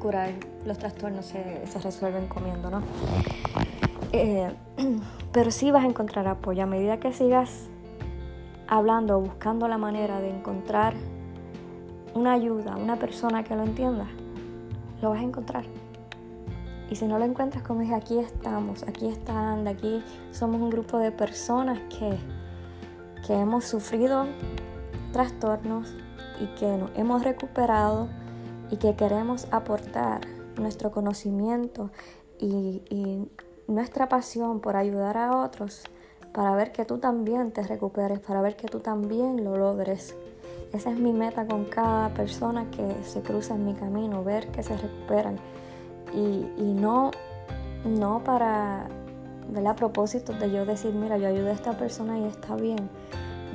curar 0.00 0.30
los 0.64 0.78
trastornos 0.78 1.26
se, 1.26 1.66
se 1.66 1.78
resuelven 1.78 2.26
comiendo, 2.26 2.70
¿no? 2.70 2.82
Eh, 4.12 4.50
pero 5.32 5.50
sí 5.50 5.70
vas 5.70 5.84
a 5.84 5.86
encontrar 5.86 6.26
apoyo 6.26 6.62
a 6.64 6.66
medida 6.66 6.98
que 6.98 7.12
sigas 7.12 7.68
hablando, 8.70 9.20
buscando 9.20 9.66
la 9.66 9.78
manera 9.78 10.20
de 10.20 10.30
encontrar 10.30 10.94
una 12.14 12.32
ayuda, 12.32 12.76
una 12.76 12.96
persona 12.96 13.42
que 13.42 13.56
lo 13.56 13.64
entienda, 13.64 14.06
lo 15.02 15.10
vas 15.10 15.20
a 15.20 15.24
encontrar. 15.24 15.64
Y 16.88 16.94
si 16.96 17.06
no 17.06 17.18
lo 17.18 17.24
encuentras, 17.24 17.64
como 17.64 17.80
dije, 17.80 17.94
aquí 17.94 18.18
estamos, 18.18 18.84
aquí 18.84 19.08
está 19.08 19.52
Anda, 19.52 19.72
aquí 19.72 20.02
somos 20.30 20.60
un 20.60 20.70
grupo 20.70 20.98
de 20.98 21.10
personas 21.10 21.80
que, 21.88 22.16
que 23.26 23.34
hemos 23.34 23.64
sufrido 23.64 24.26
trastornos 25.12 25.92
y 26.40 26.46
que 26.54 26.66
nos 26.76 26.90
hemos 26.96 27.24
recuperado 27.24 28.08
y 28.70 28.76
que 28.76 28.94
queremos 28.94 29.48
aportar 29.50 30.20
nuestro 30.56 30.92
conocimiento 30.92 31.90
y 32.38 33.28
nuestra 33.66 34.08
pasión 34.08 34.60
por 34.60 34.76
ayudar 34.76 35.16
a 35.16 35.36
otros 35.38 35.84
para 36.32 36.54
ver 36.54 36.72
que 36.72 36.84
tú 36.84 36.98
también 36.98 37.50
te 37.52 37.62
recuperes, 37.62 38.20
para 38.20 38.40
ver 38.40 38.56
que 38.56 38.68
tú 38.68 38.80
también 38.80 39.44
lo 39.44 39.56
logres. 39.56 40.14
Esa 40.72 40.90
es 40.90 40.98
mi 40.98 41.12
meta 41.12 41.46
con 41.46 41.64
cada 41.64 42.10
persona 42.10 42.70
que 42.70 42.94
se 43.04 43.22
cruza 43.22 43.54
en 43.54 43.66
mi 43.66 43.74
camino, 43.74 44.22
ver 44.22 44.48
que 44.48 44.62
se 44.62 44.76
recuperan. 44.76 45.36
Y, 46.14 46.46
y 46.56 46.74
no, 46.74 47.10
no 47.84 48.22
para. 48.24 48.88
A 49.66 49.74
propósito 49.74 50.32
de 50.32 50.48
yo 50.52 50.64
decir, 50.64 50.92
mira, 50.94 51.18
yo 51.18 51.26
ayudé 51.26 51.50
a 51.50 51.54
esta 51.54 51.76
persona 51.76 52.18
y 52.20 52.24
está 52.24 52.54
bien. 52.54 52.88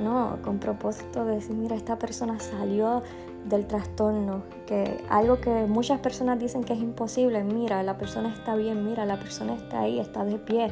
No, 0.02 0.36
con 0.42 0.58
propósito 0.58 1.24
de 1.24 1.36
decir, 1.36 1.56
mira, 1.56 1.74
esta 1.74 1.98
persona 1.98 2.38
salió 2.38 3.02
del 3.48 3.66
trastorno, 3.66 4.42
que 4.66 5.02
algo 5.08 5.40
que 5.40 5.66
muchas 5.66 6.00
personas 6.00 6.38
dicen 6.38 6.64
que 6.64 6.74
es 6.74 6.80
imposible, 6.80 7.44
mira, 7.44 7.82
la 7.82 7.96
persona 7.96 8.32
está 8.32 8.56
bien, 8.56 8.84
mira, 8.84 9.06
la 9.06 9.18
persona 9.18 9.54
está 9.54 9.80
ahí, 9.80 10.00
está 10.00 10.24
de 10.24 10.38
pie, 10.38 10.70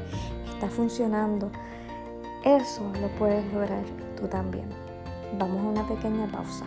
está 0.52 0.68
funcionando. 0.68 1.50
Eso 2.44 2.92
lo 3.00 3.08
puedes 3.18 3.42
lograr 3.54 3.82
tú 4.18 4.28
también. 4.28 4.68
Vamos 5.38 5.56
a 5.56 5.80
una 5.80 5.88
pequeña 5.88 6.26
pausa. 6.30 6.66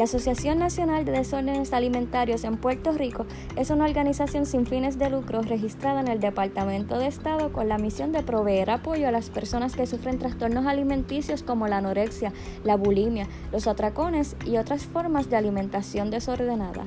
La 0.00 0.04
Asociación 0.04 0.58
Nacional 0.58 1.04
de 1.04 1.12
Desórdenes 1.12 1.74
Alimentarios 1.74 2.44
en 2.44 2.56
Puerto 2.56 2.92
Rico 2.92 3.26
es 3.56 3.68
una 3.68 3.84
organización 3.84 4.46
sin 4.46 4.64
fines 4.64 4.98
de 4.98 5.10
lucro 5.10 5.42
registrada 5.42 6.00
en 6.00 6.08
el 6.08 6.20
Departamento 6.20 6.98
de 6.98 7.06
Estado 7.06 7.52
con 7.52 7.68
la 7.68 7.76
misión 7.76 8.10
de 8.10 8.22
proveer 8.22 8.70
apoyo 8.70 9.06
a 9.06 9.10
las 9.10 9.28
personas 9.28 9.76
que 9.76 9.86
sufren 9.86 10.18
trastornos 10.18 10.64
alimenticios 10.64 11.42
como 11.42 11.68
la 11.68 11.76
anorexia, 11.76 12.32
la 12.64 12.76
bulimia, 12.76 13.28
los 13.52 13.66
atracones 13.66 14.36
y 14.46 14.56
otras 14.56 14.86
formas 14.86 15.28
de 15.28 15.36
alimentación 15.36 16.10
desordenada. 16.10 16.86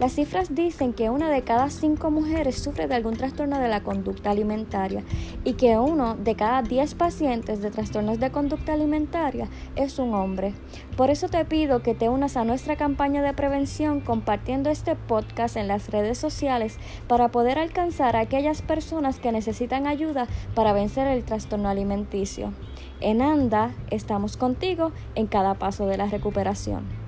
Las 0.00 0.12
cifras 0.12 0.54
dicen 0.54 0.94
que 0.94 1.10
una 1.10 1.28
de 1.28 1.42
cada 1.42 1.68
cinco 1.68 2.10
mujeres 2.10 2.56
sufre 2.56 2.88
de 2.88 2.94
algún 2.94 3.18
trastorno 3.18 3.58
de 3.58 3.68
la 3.68 3.82
conducta 3.82 4.30
alimentaria 4.30 5.04
y 5.44 5.52
que 5.52 5.76
uno 5.76 6.14
de 6.14 6.36
cada 6.36 6.62
diez 6.62 6.94
pacientes 6.94 7.60
de 7.60 7.70
trastornos 7.70 8.18
de 8.18 8.30
conducta 8.30 8.72
alimentaria 8.72 9.50
es 9.76 9.98
un 9.98 10.14
hombre. 10.14 10.54
Por 10.96 11.10
eso 11.10 11.28
te 11.28 11.44
pido 11.44 11.82
que 11.82 11.94
te 11.94 12.08
unas 12.08 12.38
a 12.38 12.46
nuestra 12.46 12.76
campaña 12.76 13.20
de 13.20 13.34
prevención 13.34 14.00
compartiendo 14.00 14.70
este 14.70 14.96
podcast 14.96 15.58
en 15.58 15.68
las 15.68 15.90
redes 15.90 16.16
sociales 16.16 16.78
para 17.06 17.28
poder 17.28 17.58
alcanzar 17.58 18.16
a 18.16 18.20
aquellas 18.20 18.62
personas 18.62 19.20
que 19.20 19.32
necesitan 19.32 19.86
ayuda 19.86 20.28
para 20.54 20.72
vencer 20.72 21.08
el 21.08 21.24
trastorno 21.24 21.68
alimenticio. 21.68 22.54
En 23.02 23.20
ANDA 23.20 23.72
estamos 23.90 24.38
contigo 24.38 24.92
en 25.14 25.26
cada 25.26 25.56
paso 25.56 25.84
de 25.84 25.98
la 25.98 26.06
recuperación. 26.06 26.99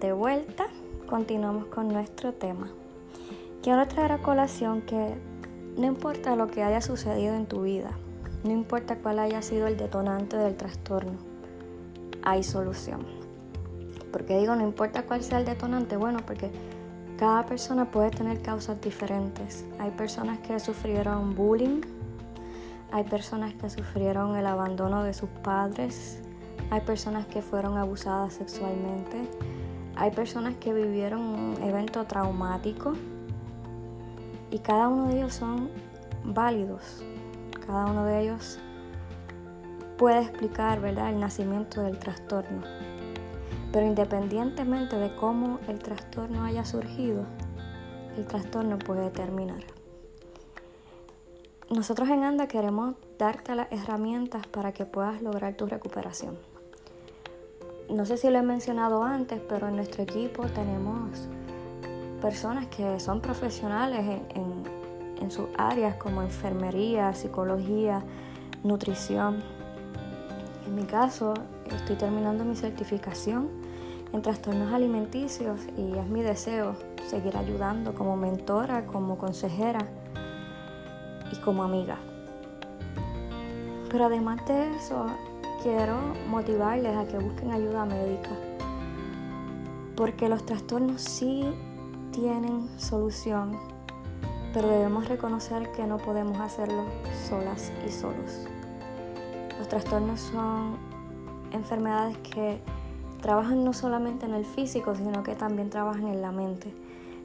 De 0.00 0.12
vuelta. 0.12 0.66
Continuamos 1.08 1.66
con 1.66 1.88
nuestro 1.88 2.34
tema. 2.34 2.68
Quiero 3.62 3.88
traer 3.88 4.12
a 4.12 4.18
colación 4.18 4.82
que 4.82 5.14
no 5.78 5.86
importa 5.86 6.36
lo 6.36 6.48
que 6.48 6.62
haya 6.62 6.82
sucedido 6.82 7.34
en 7.34 7.46
tu 7.46 7.62
vida, 7.62 7.92
no 8.44 8.50
importa 8.50 8.96
cuál 8.96 9.18
haya 9.18 9.40
sido 9.40 9.66
el 9.66 9.78
detonante 9.78 10.36
del 10.36 10.54
trastorno, 10.54 11.12
hay 12.22 12.42
solución. 12.42 13.06
Porque 14.12 14.38
digo, 14.38 14.54
no 14.54 14.64
importa 14.64 15.04
cuál 15.04 15.22
sea 15.22 15.38
el 15.38 15.46
detonante, 15.46 15.96
bueno, 15.96 16.18
porque 16.26 16.50
cada 17.18 17.46
persona 17.46 17.90
puede 17.90 18.10
tener 18.10 18.42
causas 18.42 18.78
diferentes. 18.80 19.64
Hay 19.78 19.92
personas 19.92 20.40
que 20.40 20.60
sufrieron 20.60 21.34
bullying, 21.34 21.80
hay 22.92 23.04
personas 23.04 23.54
que 23.54 23.70
sufrieron 23.70 24.36
el 24.36 24.46
abandono 24.46 25.02
de 25.02 25.14
sus 25.14 25.30
padres, 25.42 26.20
hay 26.70 26.82
personas 26.82 27.26
que 27.26 27.40
fueron 27.40 27.78
abusadas 27.78 28.34
sexualmente, 28.34 29.28
hay 29.96 30.10
personas 30.10 30.54
que 30.56 30.74
vivieron 30.74 31.20
un 31.22 31.62
evento 31.62 32.04
traumático 32.04 32.92
y 34.50 34.58
cada 34.58 34.88
uno 34.88 35.08
de 35.08 35.16
ellos 35.16 35.34
son 35.34 35.70
válidos, 36.22 37.02
cada 37.66 37.86
uno 37.86 38.04
de 38.04 38.22
ellos 38.22 38.58
puede 39.96 40.20
explicar 40.20 40.80
¿verdad? 40.80 41.08
el 41.08 41.18
nacimiento 41.18 41.80
del 41.80 41.98
trastorno. 41.98 42.62
Pero 43.72 43.86
independientemente 43.86 44.96
de 44.96 45.14
cómo 45.16 45.58
el 45.66 45.78
trastorno 45.78 46.44
haya 46.44 46.64
surgido, 46.64 47.24
el 48.16 48.26
trastorno 48.26 48.78
puede 48.78 49.10
terminar. 49.10 49.64
Nosotros 51.70 52.08
en 52.10 52.22
ANDA 52.22 52.46
queremos 52.46 52.94
darte 53.18 53.54
las 53.54 53.72
herramientas 53.72 54.46
para 54.46 54.72
que 54.72 54.84
puedas 54.84 55.20
lograr 55.20 55.54
tu 55.54 55.66
recuperación 55.66 56.55
no 57.88 58.04
sé 58.04 58.16
si 58.16 58.30
lo 58.30 58.38
he 58.38 58.42
mencionado 58.42 59.02
antes, 59.02 59.40
pero 59.48 59.68
en 59.68 59.76
nuestro 59.76 60.02
equipo 60.02 60.46
tenemos 60.46 61.28
personas 62.20 62.66
que 62.66 62.98
son 62.98 63.20
profesionales 63.20 64.20
en, 64.34 65.30
sus 65.30 65.46
áreas 65.58 65.96
como 65.96 66.22
enfermería, 66.22 67.12
psicología, 67.12 68.02
nutrición. 68.62 69.42
En 70.66 70.74
mi 70.76 70.84
caso, 70.84 71.34
estoy 71.68 71.96
terminando 71.96 72.44
mi 72.44 72.54
certificación 72.54 73.48
en 74.12 74.22
trastornos 74.22 74.72
alimenticios 74.72 75.58
y 75.76 75.98
es 75.98 76.06
mi 76.06 76.22
deseo 76.22 76.76
seguir 77.08 77.36
ayudando 77.36 77.92
como 77.94 78.16
mentora, 78.16 78.86
como 78.86 79.18
consejera 79.18 79.88
y 81.32 81.36
como 81.36 81.64
amiga. 81.64 81.98
Pero 83.90 84.04
además 84.04 84.46
de 84.46 84.76
eso, 84.76 85.06
quiero 85.66 85.96
motivarles 86.28 86.96
a 86.96 87.08
que 87.08 87.18
busquen 87.18 87.50
ayuda 87.50 87.84
médica, 87.84 88.30
porque 89.96 90.28
los 90.28 90.46
trastornos 90.46 91.02
sí 91.02 91.44
tienen 92.12 92.68
solución, 92.78 93.58
pero 94.54 94.68
debemos 94.68 95.08
reconocer 95.08 95.72
que 95.72 95.84
no 95.84 95.98
podemos 95.98 96.38
hacerlo 96.38 96.84
solas 97.28 97.72
y 97.84 97.90
solos. 97.90 98.46
Los 99.58 99.66
trastornos 99.66 100.20
son 100.20 100.76
enfermedades 101.50 102.16
que 102.18 102.60
trabajan 103.20 103.64
no 103.64 103.72
solamente 103.72 104.24
en 104.24 104.34
el 104.34 104.44
físico, 104.44 104.94
sino 104.94 105.24
que 105.24 105.34
también 105.34 105.68
trabajan 105.68 106.06
en 106.06 106.22
la 106.22 106.30
mente. 106.30 106.72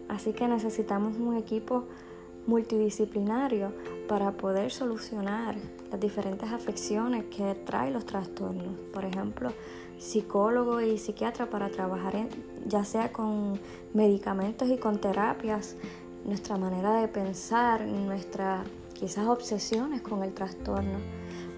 Así 0.10 0.34
que 0.34 0.48
necesitamos 0.48 1.16
un 1.18 1.38
equipo 1.38 1.84
multidisciplinario 2.48 3.72
para 4.08 4.32
poder 4.32 4.72
solucionar 4.72 5.56
las 5.92 6.00
diferentes 6.00 6.52
afecciones 6.52 7.26
que 7.26 7.56
traen 7.56 7.94
los 7.94 8.06
trastornos. 8.06 8.80
Por 8.94 9.06
ejemplo, 9.06 9.52
psicólogo 9.98 10.82
y 10.82 10.98
psiquiatra 10.98 11.50
para 11.50 11.70
trabajar 11.70 12.14
ya 12.66 12.84
sea 12.84 13.12
con 13.12 13.60
medicamentos 13.94 14.70
y 14.70 14.78
con 14.78 15.00
terapias, 15.00 15.76
nuestra 16.26 16.58
manera 16.58 16.94
de 16.96 17.08
pensar, 17.08 17.86
nuestras 17.86 18.66
quizás 18.94 19.28
obsesiones 19.28 20.02
con 20.02 20.24
el 20.24 20.34
trastorno. 20.34 21.00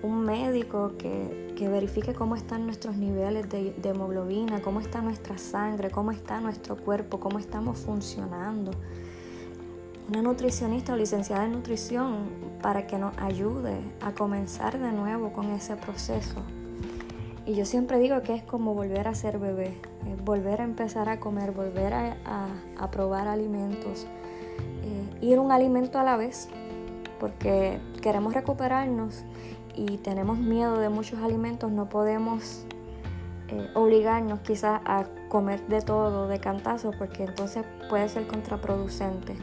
Un 0.02 0.22
médico 0.26 0.94
que, 0.98 1.54
que 1.56 1.68
verifique 1.70 2.14
cómo 2.14 2.36
están 2.36 2.66
nuestros 2.66 2.96
niveles 2.96 3.50
de 3.50 3.74
hemoglobina, 3.84 4.62
cómo 4.62 4.80
está 4.80 5.02
nuestra 5.02 5.38
sangre, 5.38 5.90
cómo 5.92 6.12
está 6.12 6.42
nuestro 6.42 6.78
cuerpo, 6.78 7.20
cómo 7.20 7.40
estamos 7.40 7.80
funcionando 7.80 8.72
una 10.08 10.22
nutricionista 10.22 10.94
o 10.94 10.98
licenciada 10.98 11.46
en 11.46 11.54
nutrición 11.54 12.30
para 12.62 12.88
que 12.88 12.98
nos 12.98 13.18
ayude 13.18 13.80
a 14.02 14.14
comenzar 14.14 14.80
de 14.80 14.92
nuevo 14.92 15.32
con 15.32 15.52
ese 15.52 15.76
proceso. 15.76 16.42
Y 17.46 17.56
yo 17.56 17.66
siempre 17.66 18.00
digo 18.00 18.22
que 18.22 18.36
es 18.36 18.44
como 18.44 18.74
volver 18.74 19.08
a 19.08 19.16
ser 19.16 19.38
bebé, 19.38 19.78
volver 20.24 20.62
a 20.62 20.64
empezar 20.64 21.10
a 21.10 21.20
comer, 21.20 21.52
volver 21.52 21.94
a, 21.94 22.92
probar 22.92 23.28
alimentos, 23.28 24.08
eh, 24.84 25.26
ir 25.26 25.40
un 25.40 25.52
alimento 25.52 26.00
a 26.00 26.04
la 26.04 26.16
vez, 26.16 26.48
porque 27.20 27.80
queremos 28.02 28.34
recuperarnos 28.34 29.24
y 29.76 29.98
tenemos 29.98 30.38
miedo 30.38 30.78
de 30.78 30.90
muchos 30.90 31.20
alimentos, 31.20 31.72
no 31.72 31.90
podemos 31.90 32.66
eh, 33.50 33.70
obligarnos 33.74 34.40
quizás 34.42 34.82
a 34.86 35.06
comer 35.28 35.68
de 35.68 35.82
todo, 35.82 36.28
de 36.28 36.40
cantazo, 36.40 36.92
porque 36.98 37.24
entonces 37.24 37.66
puede 37.90 38.08
ser 38.08 38.28
contraproducente. 38.28 39.36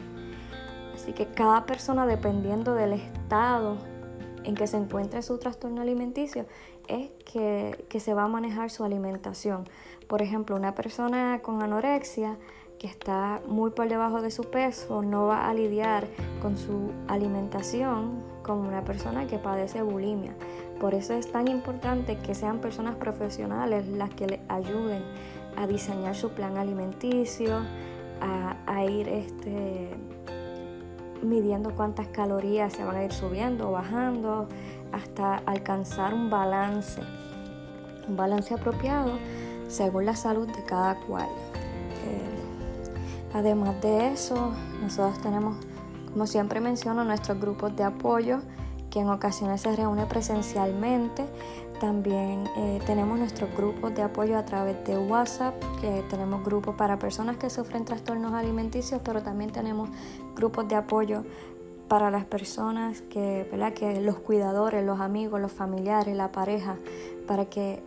Así 1.01 1.13
que 1.13 1.25
cada 1.25 1.65
persona, 1.65 2.05
dependiendo 2.05 2.75
del 2.75 2.93
estado 2.93 3.77
en 4.43 4.53
que 4.53 4.67
se 4.67 4.77
encuentre 4.77 5.23
su 5.23 5.39
trastorno 5.39 5.81
alimenticio, 5.81 6.45
es 6.87 7.09
que, 7.25 7.99
se 7.99 8.13
va 8.13 8.25
a 8.25 8.27
manejar 8.27 8.69
su 8.69 8.83
alimentación. 8.83 9.67
Por 10.07 10.21
ejemplo, 10.21 10.55
una 10.55 10.75
persona 10.75 11.39
con 11.41 11.63
anorexia 11.63 12.37
que 12.77 12.85
está 12.85 13.41
muy 13.47 13.71
por 13.71 13.89
debajo 13.89 14.21
de 14.21 14.29
su 14.29 14.43
peso 14.43 15.01
no 15.01 15.25
va 15.25 15.49
a 15.49 15.53
lidiar 15.55 16.05
con 16.39 16.55
su 16.55 16.91
alimentación 17.07 18.21
como 18.43 18.67
una 18.67 18.83
persona 18.83 19.25
que 19.25 19.39
padece 19.39 19.81
bulimia. 19.81 20.35
Por 20.79 20.93
eso 20.93 21.15
es 21.15 21.31
tan 21.31 21.47
importante 21.47 22.19
que 22.19 22.35
sean 22.35 22.59
personas 22.59 22.95
profesionales 22.97 23.87
las 23.87 24.11
que 24.11 24.27
le 24.27 24.39
ayuden 24.49 25.01
a 25.57 25.65
diseñar 25.65 26.15
su 26.15 26.29
plan 26.29 26.57
alimenticio, 26.57 27.57
a, 28.21 28.55
a 28.67 28.85
ir 28.85 29.09
este, 29.09 29.89
midiendo 31.21 31.75
cuántas 31.75 32.07
calorías 32.07 32.73
se 32.73 32.83
van 32.83 32.95
a 32.95 33.03
ir 33.03 33.11
subiendo 33.11 33.69
o 33.69 33.71
bajando 33.71 34.47
hasta 34.91 35.35
alcanzar 35.45 36.13
un 36.13 36.29
balance, 36.29 37.01
un 38.07 38.15
balance 38.15 38.53
apropiado 38.53 39.11
según 39.67 40.05
la 40.05 40.15
salud 40.15 40.47
de 40.47 40.63
cada 40.65 40.95
cual. 40.95 41.29
Eh, 42.05 43.33
además 43.33 43.81
de 43.81 44.11
eso, 44.11 44.51
nosotros 44.81 45.19
tenemos, 45.21 45.55
como 46.11 46.27
siempre 46.27 46.59
menciono, 46.59 47.03
nuestros 47.03 47.39
grupos 47.39 47.75
de 47.75 47.83
apoyo 47.83 48.41
que 48.89 48.99
en 48.99 49.09
ocasiones 49.09 49.61
se 49.61 49.75
reúne 49.75 50.05
presencialmente. 50.05 51.25
También 51.81 52.47
eh, 52.57 52.79
tenemos 52.85 53.17
nuestros 53.17 53.49
grupos 53.57 53.95
de 53.95 54.03
apoyo 54.03 54.37
a 54.37 54.45
través 54.45 54.85
de 54.85 54.99
WhatsApp, 54.99 55.55
que 55.81 56.03
tenemos 56.11 56.45
grupos 56.45 56.75
para 56.75 56.99
personas 56.99 57.37
que 57.37 57.49
sufren 57.49 57.85
trastornos 57.85 58.33
alimenticios, 58.33 59.01
pero 59.03 59.23
también 59.23 59.51
tenemos 59.51 59.89
grupos 60.35 60.67
de 60.67 60.75
apoyo 60.75 61.23
para 61.87 62.11
las 62.11 62.23
personas 62.23 63.01
que, 63.01 63.47
¿verdad? 63.49 63.73
que 63.73 63.99
los 63.99 64.19
cuidadores, 64.19 64.85
los 64.85 64.99
amigos, 64.99 65.41
los 65.41 65.51
familiares, 65.51 66.15
la 66.15 66.31
pareja, 66.31 66.77
para 67.25 67.45
que 67.45 67.81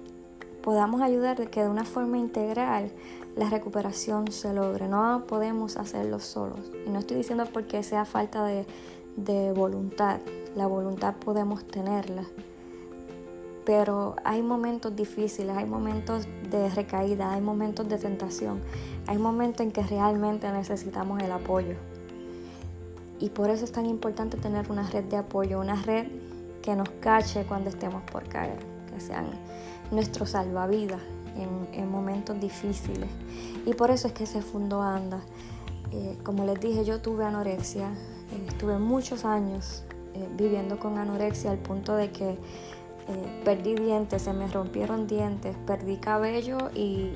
podamos 0.60 1.00
ayudar 1.00 1.38
de 1.38 1.46
que 1.46 1.62
de 1.62 1.68
una 1.68 1.84
forma 1.84 2.18
integral 2.18 2.90
la 3.36 3.48
recuperación 3.48 4.32
se 4.32 4.52
logre. 4.52 4.88
No 4.88 5.22
podemos 5.28 5.76
hacerlo 5.76 6.18
solos. 6.18 6.72
Y 6.84 6.90
no 6.90 6.98
estoy 6.98 7.18
diciendo 7.18 7.44
porque 7.52 7.84
sea 7.84 8.04
falta 8.04 8.44
de, 8.44 8.66
de 9.16 9.52
voluntad. 9.52 10.18
La 10.56 10.66
voluntad 10.66 11.14
podemos 11.14 11.64
tenerla. 11.64 12.24
Pero 13.64 14.16
hay 14.24 14.42
momentos 14.42 14.94
difíciles, 14.94 15.56
hay 15.56 15.64
momentos 15.64 16.26
de 16.50 16.68
recaída, 16.70 17.32
hay 17.32 17.40
momentos 17.40 17.88
de 17.88 17.98
tentación, 17.98 18.60
hay 19.06 19.18
momentos 19.18 19.64
en 19.64 19.72
que 19.72 19.82
realmente 19.82 20.50
necesitamos 20.52 21.22
el 21.22 21.32
apoyo. 21.32 21.76
Y 23.20 23.30
por 23.30 23.48
eso 23.48 23.64
es 23.64 23.72
tan 23.72 23.86
importante 23.86 24.36
tener 24.36 24.70
una 24.70 24.88
red 24.90 25.04
de 25.04 25.16
apoyo, 25.16 25.60
una 25.60 25.76
red 25.76 26.08
que 26.62 26.74
nos 26.76 26.88
cache 27.00 27.44
cuando 27.46 27.70
estemos 27.70 28.02
por 28.10 28.28
caer, 28.28 28.58
que 28.92 29.00
sean 29.00 29.26
nuestro 29.90 30.26
salvavidas 30.26 31.00
en, 31.72 31.90
momentos 31.90 32.40
difíciles. 32.40 33.08
Y 33.66 33.74
por 33.74 33.90
eso 33.90 34.08
es 34.08 34.14
que 34.14 34.26
se 34.26 34.42
fundó 34.42 34.82
ANDA. 34.82 35.20
Eh, 35.92 36.18
como 36.22 36.44
les 36.44 36.60
dije, 36.60 36.84
yo 36.84 37.00
tuve 37.00 37.24
anorexia, 37.24 37.88
eh, 37.88 38.46
estuve 38.48 38.78
muchos 38.78 39.24
años 39.24 39.84
eh, 40.14 40.28
viviendo 40.36 40.78
con 40.78 40.98
anorexia 40.98 41.50
al 41.50 41.58
punto 41.58 41.94
de 41.94 42.10
que 42.10 42.38
perdí 43.44 43.74
dientes, 43.74 44.22
se 44.22 44.32
me 44.32 44.48
rompieron 44.48 45.06
dientes, 45.06 45.56
perdí 45.66 45.96
cabello 45.98 46.70
y 46.74 47.12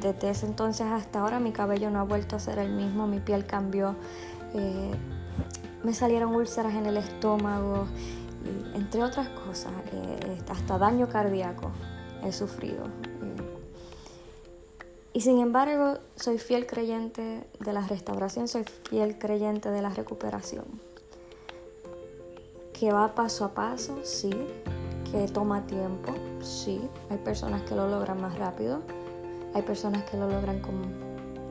desde 0.00 0.30
ese 0.30 0.46
entonces 0.46 0.86
hasta 0.86 1.20
ahora 1.20 1.40
mi 1.40 1.52
cabello 1.52 1.90
no 1.90 2.00
ha 2.00 2.04
vuelto 2.04 2.36
a 2.36 2.38
ser 2.38 2.58
el 2.58 2.70
mismo, 2.70 3.06
mi 3.06 3.20
piel 3.20 3.46
cambió, 3.46 3.94
me 5.84 5.94
salieron 5.94 6.34
úlceras 6.34 6.74
en 6.74 6.86
el 6.86 6.96
estómago, 6.96 7.86
entre 8.74 9.02
otras 9.02 9.28
cosas, 9.28 9.72
hasta 10.48 10.78
daño 10.78 11.08
cardíaco 11.08 11.70
he 12.24 12.32
sufrido. 12.32 12.84
Y 15.12 15.20
sin 15.20 15.38
embargo, 15.38 15.98
soy 16.16 16.38
fiel 16.38 16.66
creyente 16.66 17.44
de 17.58 17.72
la 17.72 17.86
restauración, 17.86 18.46
soy 18.46 18.64
fiel 18.88 19.18
creyente 19.18 19.70
de 19.70 19.82
la 19.82 19.88
recuperación. 19.88 20.64
Que 22.72 22.92
va 22.92 23.14
paso 23.14 23.44
a 23.44 23.54
paso, 23.54 23.98
sí. 24.04 24.30
Que 25.10 25.26
toma 25.26 25.62
tiempo, 25.66 26.14
sí. 26.42 26.88
Hay 27.10 27.18
personas 27.18 27.62
que 27.62 27.74
lo 27.74 27.88
logran 27.88 28.20
más 28.20 28.38
rápido. 28.38 28.82
Hay 29.54 29.62
personas 29.62 30.02
que 30.04 30.16
lo 30.16 30.28
logran 30.28 30.60
con, 30.60 30.82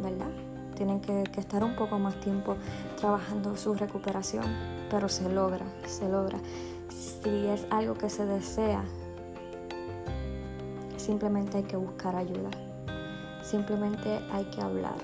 ¿verdad? 0.02 0.30
Tienen 0.76 1.02
que, 1.02 1.24
que 1.24 1.40
estar 1.40 1.64
un 1.64 1.76
poco 1.76 1.98
más 1.98 2.20
tiempo 2.20 2.56
trabajando 2.98 3.58
su 3.58 3.74
recuperación, 3.74 4.46
pero 4.92 5.10
se 5.10 5.28
logra, 5.28 5.66
se 5.88 6.08
logra. 6.08 6.38
Si 6.90 7.48
es 7.48 7.66
algo 7.72 7.96
que 7.96 8.10
se 8.10 8.26
desea, 8.26 8.84
simplemente 10.98 11.58
hay 11.58 11.64
que 11.64 11.78
buscar 11.78 12.16
ayuda, 12.16 12.52
simplemente 13.42 14.20
hay 14.32 14.46
que 14.46 14.62
hablar. 14.62 14.98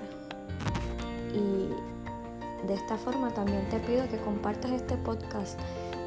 Y 1.34 1.70
de 2.68 2.74
esta 2.76 2.98
forma 2.98 3.30
también 3.34 3.68
te 3.70 3.80
pido 3.80 4.08
que 4.08 4.18
compartas 4.18 4.72
este 4.72 4.96
podcast 4.98 5.60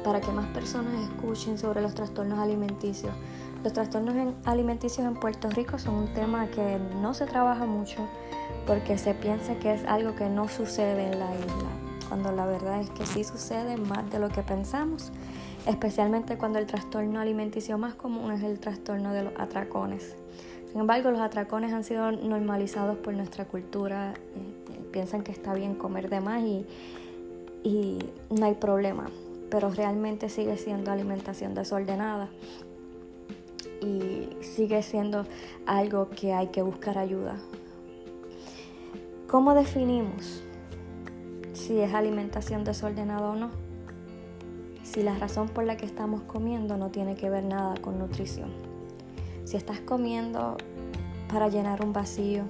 para 0.07 0.21
que 0.21 0.31
más 0.31 0.47
personas 0.47 0.93
escuchen 1.01 1.57
sobre 1.57 1.81
los 1.81 1.93
trastornos 1.93 2.39
alimenticios. 2.39 3.11
Los 3.61 3.73
trastornos 3.73 4.15
alimenticios 4.45 5.05
en 5.05 5.15
Puerto 5.15 5.49
Rico 5.49 5.77
son 5.79 5.95
un 5.95 6.13
tema 6.13 6.47
que 6.47 6.79
no 7.01 7.13
se 7.13 7.25
trabaja 7.25 7.65
mucho 7.65 8.07
porque 8.65 8.97
se 8.97 9.13
piensa 9.13 9.55
que 9.55 9.73
es 9.73 9.83
algo 9.83 10.15
que 10.15 10.29
no 10.29 10.47
sucede 10.47 11.11
en 11.11 11.19
la 11.19 11.35
isla, 11.35 11.69
cuando 12.07 12.31
la 12.31 12.45
verdad 12.45 12.79
es 12.79 12.89
que 12.91 13.05
sí 13.05 13.25
sucede 13.25 13.75
más 13.75 14.09
de 14.09 14.19
lo 14.19 14.29
que 14.29 14.43
pensamos 14.43 15.11
especialmente 15.65 16.37
cuando 16.37 16.59
el 16.59 16.67
trastorno 16.67 17.19
alimenticio 17.19 17.77
más 17.77 17.93
común 17.93 18.31
es 18.31 18.41
el 18.43 18.61
trastorno 18.61 19.11
de 19.11 19.23
los 19.23 19.33
atracones. 19.37 20.15
Sin 20.71 20.79
embargo, 20.79 21.11
los 21.11 21.19
atracones 21.19 21.73
han 21.73 21.83
sido 21.83 22.13
normalizados 22.13 22.97
por 22.99 23.13
nuestra 23.13 23.43
cultura, 23.43 24.13
eh, 24.13 24.13
eh, 24.71 24.85
piensan 24.93 25.23
que 25.23 25.33
está 25.33 25.53
bien 25.53 25.75
comer 25.75 26.09
de 26.09 26.21
más 26.21 26.41
y, 26.41 26.65
y 27.65 27.99
no 28.29 28.45
hay 28.45 28.53
problema, 28.53 29.09
pero 29.49 29.69
realmente 29.69 30.29
sigue 30.29 30.57
siendo 30.57 30.91
alimentación 30.91 31.53
desordenada 31.53 32.29
y 33.81 34.29
sigue 34.41 34.81
siendo 34.83 35.25
algo 35.65 36.09
que 36.09 36.33
hay 36.33 36.47
que 36.47 36.61
buscar 36.61 36.97
ayuda. 36.97 37.37
¿Cómo 39.27 39.53
definimos 39.53 40.43
si 41.53 41.79
es 41.79 41.93
alimentación 41.93 42.63
desordenada 42.63 43.29
o 43.29 43.35
no? 43.35 43.67
si 44.87 45.03
la 45.03 45.15
razón 45.15 45.49
por 45.49 45.65
la 45.65 45.75
que 45.75 45.85
estamos 45.85 46.21
comiendo 46.21 46.77
no 46.77 46.89
tiene 46.89 47.15
que 47.15 47.29
ver 47.29 47.43
nada 47.43 47.75
con 47.81 47.99
nutrición. 47.99 48.49
Si 49.43 49.57
estás 49.57 49.81
comiendo 49.81 50.55
para 51.31 51.49
llenar 51.49 51.83
un 51.83 51.91
vacío, 51.91 52.45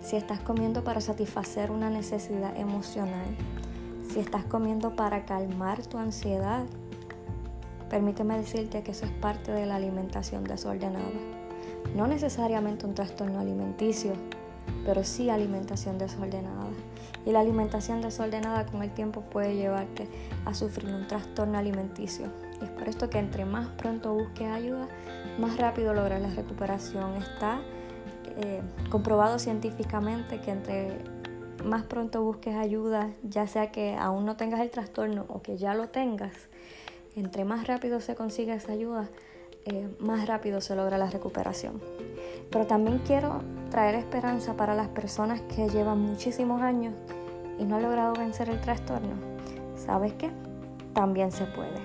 si 0.00 0.16
estás 0.16 0.40
comiendo 0.40 0.82
para 0.82 1.00
satisfacer 1.00 1.70
una 1.70 1.90
necesidad 1.90 2.56
emocional, 2.56 3.36
si 4.12 4.20
estás 4.20 4.44
comiendo 4.44 4.96
para 4.96 5.24
calmar 5.24 5.86
tu 5.86 5.98
ansiedad, 5.98 6.64
permíteme 7.90 8.38
decirte 8.38 8.82
que 8.82 8.92
eso 8.92 9.04
es 9.04 9.12
parte 9.12 9.52
de 9.52 9.66
la 9.66 9.76
alimentación 9.76 10.44
desordenada. 10.44 11.06
No 11.94 12.06
necesariamente 12.06 12.86
un 12.86 12.94
trastorno 12.94 13.38
alimenticio, 13.38 14.12
pero 14.84 15.04
sí 15.04 15.30
alimentación 15.30 15.98
desordenada. 15.98 16.68
Y 17.26 17.32
la 17.32 17.40
alimentación 17.40 18.00
desordenada 18.00 18.64
con 18.66 18.82
el 18.82 18.90
tiempo 18.90 19.20
puede 19.22 19.54
llevarte 19.54 20.08
a 20.44 20.54
sufrir 20.54 20.94
un 20.94 21.06
trastorno 21.06 21.58
alimenticio. 21.58 22.26
Y 22.60 22.64
es 22.64 22.70
por 22.70 22.88
esto 22.88 23.10
que 23.10 23.18
entre 23.18 23.44
más 23.44 23.68
pronto 23.68 24.14
busques 24.14 24.48
ayuda, 24.48 24.88
más 25.38 25.56
rápido 25.58 25.92
logras 25.92 26.22
la 26.22 26.30
recuperación. 26.30 27.16
Está 27.16 27.60
eh, 28.40 28.62
comprobado 28.90 29.38
científicamente 29.38 30.40
que 30.40 30.50
entre 30.50 31.17
más 31.64 31.84
pronto 31.84 32.22
busques 32.22 32.54
ayuda, 32.54 33.10
ya 33.22 33.46
sea 33.46 33.70
que 33.70 33.96
aún 33.96 34.24
no 34.24 34.36
tengas 34.36 34.60
el 34.60 34.70
trastorno 34.70 35.26
o 35.28 35.42
que 35.42 35.56
ya 35.56 35.74
lo 35.74 35.88
tengas, 35.88 36.48
entre 37.16 37.44
más 37.44 37.66
rápido 37.66 38.00
se 38.00 38.14
consiga 38.14 38.54
esa 38.54 38.72
ayuda, 38.72 39.08
eh, 39.64 39.88
más 39.98 40.26
rápido 40.26 40.60
se 40.60 40.76
logra 40.76 40.98
la 40.98 41.10
recuperación. 41.10 41.80
Pero 42.50 42.66
también 42.66 43.00
quiero 43.06 43.42
traer 43.70 43.96
esperanza 43.96 44.56
para 44.56 44.74
las 44.74 44.88
personas 44.88 45.40
que 45.42 45.68
llevan 45.68 46.00
muchísimos 46.00 46.62
años 46.62 46.94
y 47.58 47.64
no 47.64 47.76
han 47.76 47.82
logrado 47.82 48.14
vencer 48.14 48.48
el 48.48 48.60
trastorno. 48.60 49.14
¿Sabes 49.76 50.12
qué? 50.14 50.30
También 50.94 51.32
se 51.32 51.44
puede. 51.44 51.80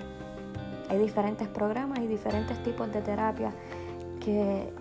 Hay 0.88 0.98
diferentes 0.98 1.48
programas 1.48 1.98
y 1.98 2.06
diferentes 2.06 2.62
tipos 2.62 2.92
de 2.92 3.02
terapia 3.02 3.52
que 4.24 4.72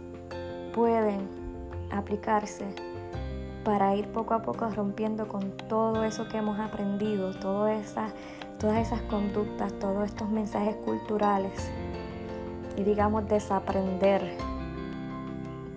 pueden 0.74 1.28
aplicarse 1.92 2.66
para 3.64 3.96
ir 3.96 4.08
poco 4.10 4.34
a 4.34 4.42
poco 4.42 4.70
rompiendo 4.70 5.28
con 5.28 5.52
todo 5.70 6.04
eso 6.04 6.28
que 6.28 6.38
hemos 6.38 6.60
aprendido, 6.60 7.34
todas 7.34 7.96
esas, 8.60 9.02
conductas, 9.10 9.74
todos 9.80 10.06
estos 10.06 10.30
mensajes 10.30 10.76
culturales 10.78 11.72
y 12.78 12.84
digamos 12.84 13.28
desaprender 13.28 14.38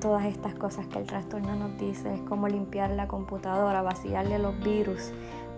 todas 0.01 0.24
estas 0.24 0.55
cosas 0.55 0.87
que 0.87 0.99
el 0.99 1.07
trastorno 1.07 1.55
nos 1.57 1.78
dice. 1.78 2.14
Es 2.14 2.20
como 2.22 2.49
limpiar 2.49 2.91
la 2.91 3.09
computadora, 3.09 3.82
vaciarle 3.82 4.39
los 4.39 4.59
virus, 4.61 5.12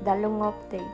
darle 0.05 0.26
un 0.26 0.41
update 0.41 0.85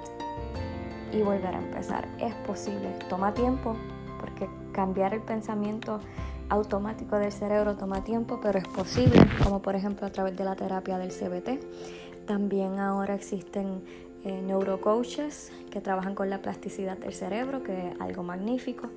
y 1.12 1.22
volver 1.22 1.55
a 1.55 1.59
empezar. 1.59 2.09
Es 2.18 2.35
posible, 2.47 2.91
toma 3.09 3.32
tiempo 3.35 3.76
porque 4.20 4.49
cambiar 4.72 5.14
el 5.14 5.20
pensamiento 5.20 6.01
automático 6.49 7.18
del 7.18 7.32
cerebro 7.32 7.76
toma 7.76 8.05
tiempo, 8.05 8.40
pero 8.42 8.59
es 8.59 8.68
posible, 8.68 9.20
como 9.42 9.62
por 9.62 9.74
ejemplo 9.74 10.07
a 10.07 10.11
través 10.11 10.36
de 10.36 10.45
la 10.45 10.57
terapia 10.57 10.99
del 10.99 11.11
CBT. 11.11 12.26
También 12.26 12.78
ahora 12.78 13.14
existen 13.14 13.82
eh, 14.24 14.42
neurocoaches 14.42 15.53
que 15.70 15.80
trabajan 15.80 16.14
con 16.14 16.30
la 16.30 16.40
plasticidad 16.40 16.97
del 16.97 17.12
cerebro, 17.12 17.62
que 17.62 17.90
es 17.90 18.01
algo 18.01 18.22
magnífico. 18.22 18.88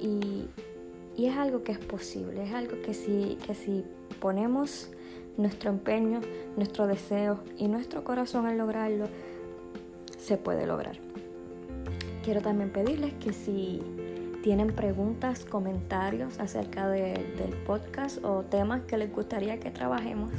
Y 0.00 0.48
y 1.18 1.26
es 1.26 1.36
algo 1.36 1.64
que 1.64 1.72
es 1.72 1.78
posible, 1.78 2.44
es 2.44 2.54
algo 2.54 2.80
que 2.80 2.94
si, 2.94 3.36
que 3.44 3.52
si 3.52 3.84
ponemos 4.20 4.88
nuestro 5.36 5.68
empeño, 5.68 6.20
nuestro 6.56 6.86
deseo 6.86 7.40
y 7.56 7.66
nuestro 7.66 8.04
corazón 8.04 8.46
en 8.46 8.56
lograrlo, 8.56 9.06
se 10.16 10.36
puede 10.36 10.64
lograr. 10.64 10.96
quiero 12.22 12.40
también 12.40 12.70
pedirles 12.70 13.14
que 13.14 13.32
si 13.32 13.82
tienen 14.42 14.68
preguntas, 14.68 15.44
comentarios 15.44 16.38
acerca 16.38 16.88
del 16.88 17.54
podcast 17.66 18.24
o 18.24 18.42
temas 18.42 18.82
que 18.82 18.96
les 18.96 19.12
gustaría 19.12 19.58
que 19.58 19.70
trabajemos, 19.70 20.32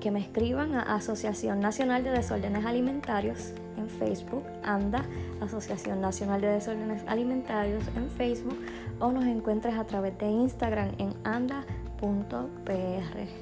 que 0.00 0.10
me 0.10 0.20
escriban 0.20 0.74
a 0.74 0.94
Asociación 0.96 1.60
Nacional 1.60 2.04
de 2.04 2.10
Desórdenes 2.10 2.64
Alimentarios 2.64 3.52
en 3.76 3.88
Facebook, 3.88 4.44
ANDA, 4.62 5.04
Asociación 5.40 6.00
Nacional 6.00 6.40
de 6.40 6.48
Desórdenes 6.48 7.02
Alimentarios 7.06 7.84
en 7.96 8.10
Facebook, 8.10 8.58
o 9.00 9.12
nos 9.12 9.24
encuentres 9.24 9.76
a 9.76 9.84
través 9.84 10.18
de 10.18 10.26
Instagram 10.26 10.90
en 10.98 11.14
anda.pr. 11.24 11.68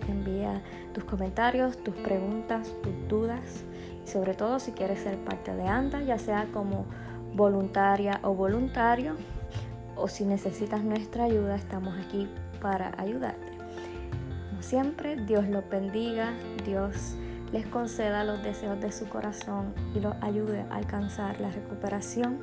Envía 0.09 0.63
tus 0.93 1.05
comentarios, 1.05 1.79
tus 1.79 1.95
preguntas, 1.95 2.75
tus 2.83 3.09
dudas 3.09 3.65
y 4.05 4.09
sobre 4.09 4.35
todo 4.35 4.59
si 4.61 4.73
quieres 4.73 5.01
ser 5.01 5.17
parte 5.19 5.55
de 5.55 5.67
ANDA, 5.67 6.03
ya 6.03 6.19
sea 6.19 6.47
como 6.53 6.85
voluntaria 7.35 8.21
o 8.23 8.35
voluntario, 8.35 9.17
o 9.97 10.09
si 10.09 10.25
necesitas 10.25 10.83
nuestra 10.85 11.25
ayuda, 11.25 11.57
estamos 11.57 11.95
aquí 11.99 12.29
para 12.61 12.93
ayudarte. 13.01 13.53
Como 14.51 14.63
siempre, 14.63 15.17
Dios 15.17 15.49
los 15.49 15.69
bendiga, 15.69 16.35
Dios 16.65 17.17
les 17.53 17.67
conceda 17.67 18.25
los 18.25 18.43
deseos 18.43 18.81
de 18.81 18.93
su 18.93 19.09
corazón 19.09 19.75
y 19.95 20.01
los 20.01 20.15
ayude 20.21 20.63
a 20.71 20.77
alcanzar 20.77 21.41
la 21.41 21.51
recuperación 21.51 22.41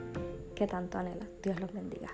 que 0.56 0.68
tanto 0.68 0.98
anhela. 0.98 1.26
Dios 1.42 1.60
los 1.60 1.74
bendiga. 1.74 2.10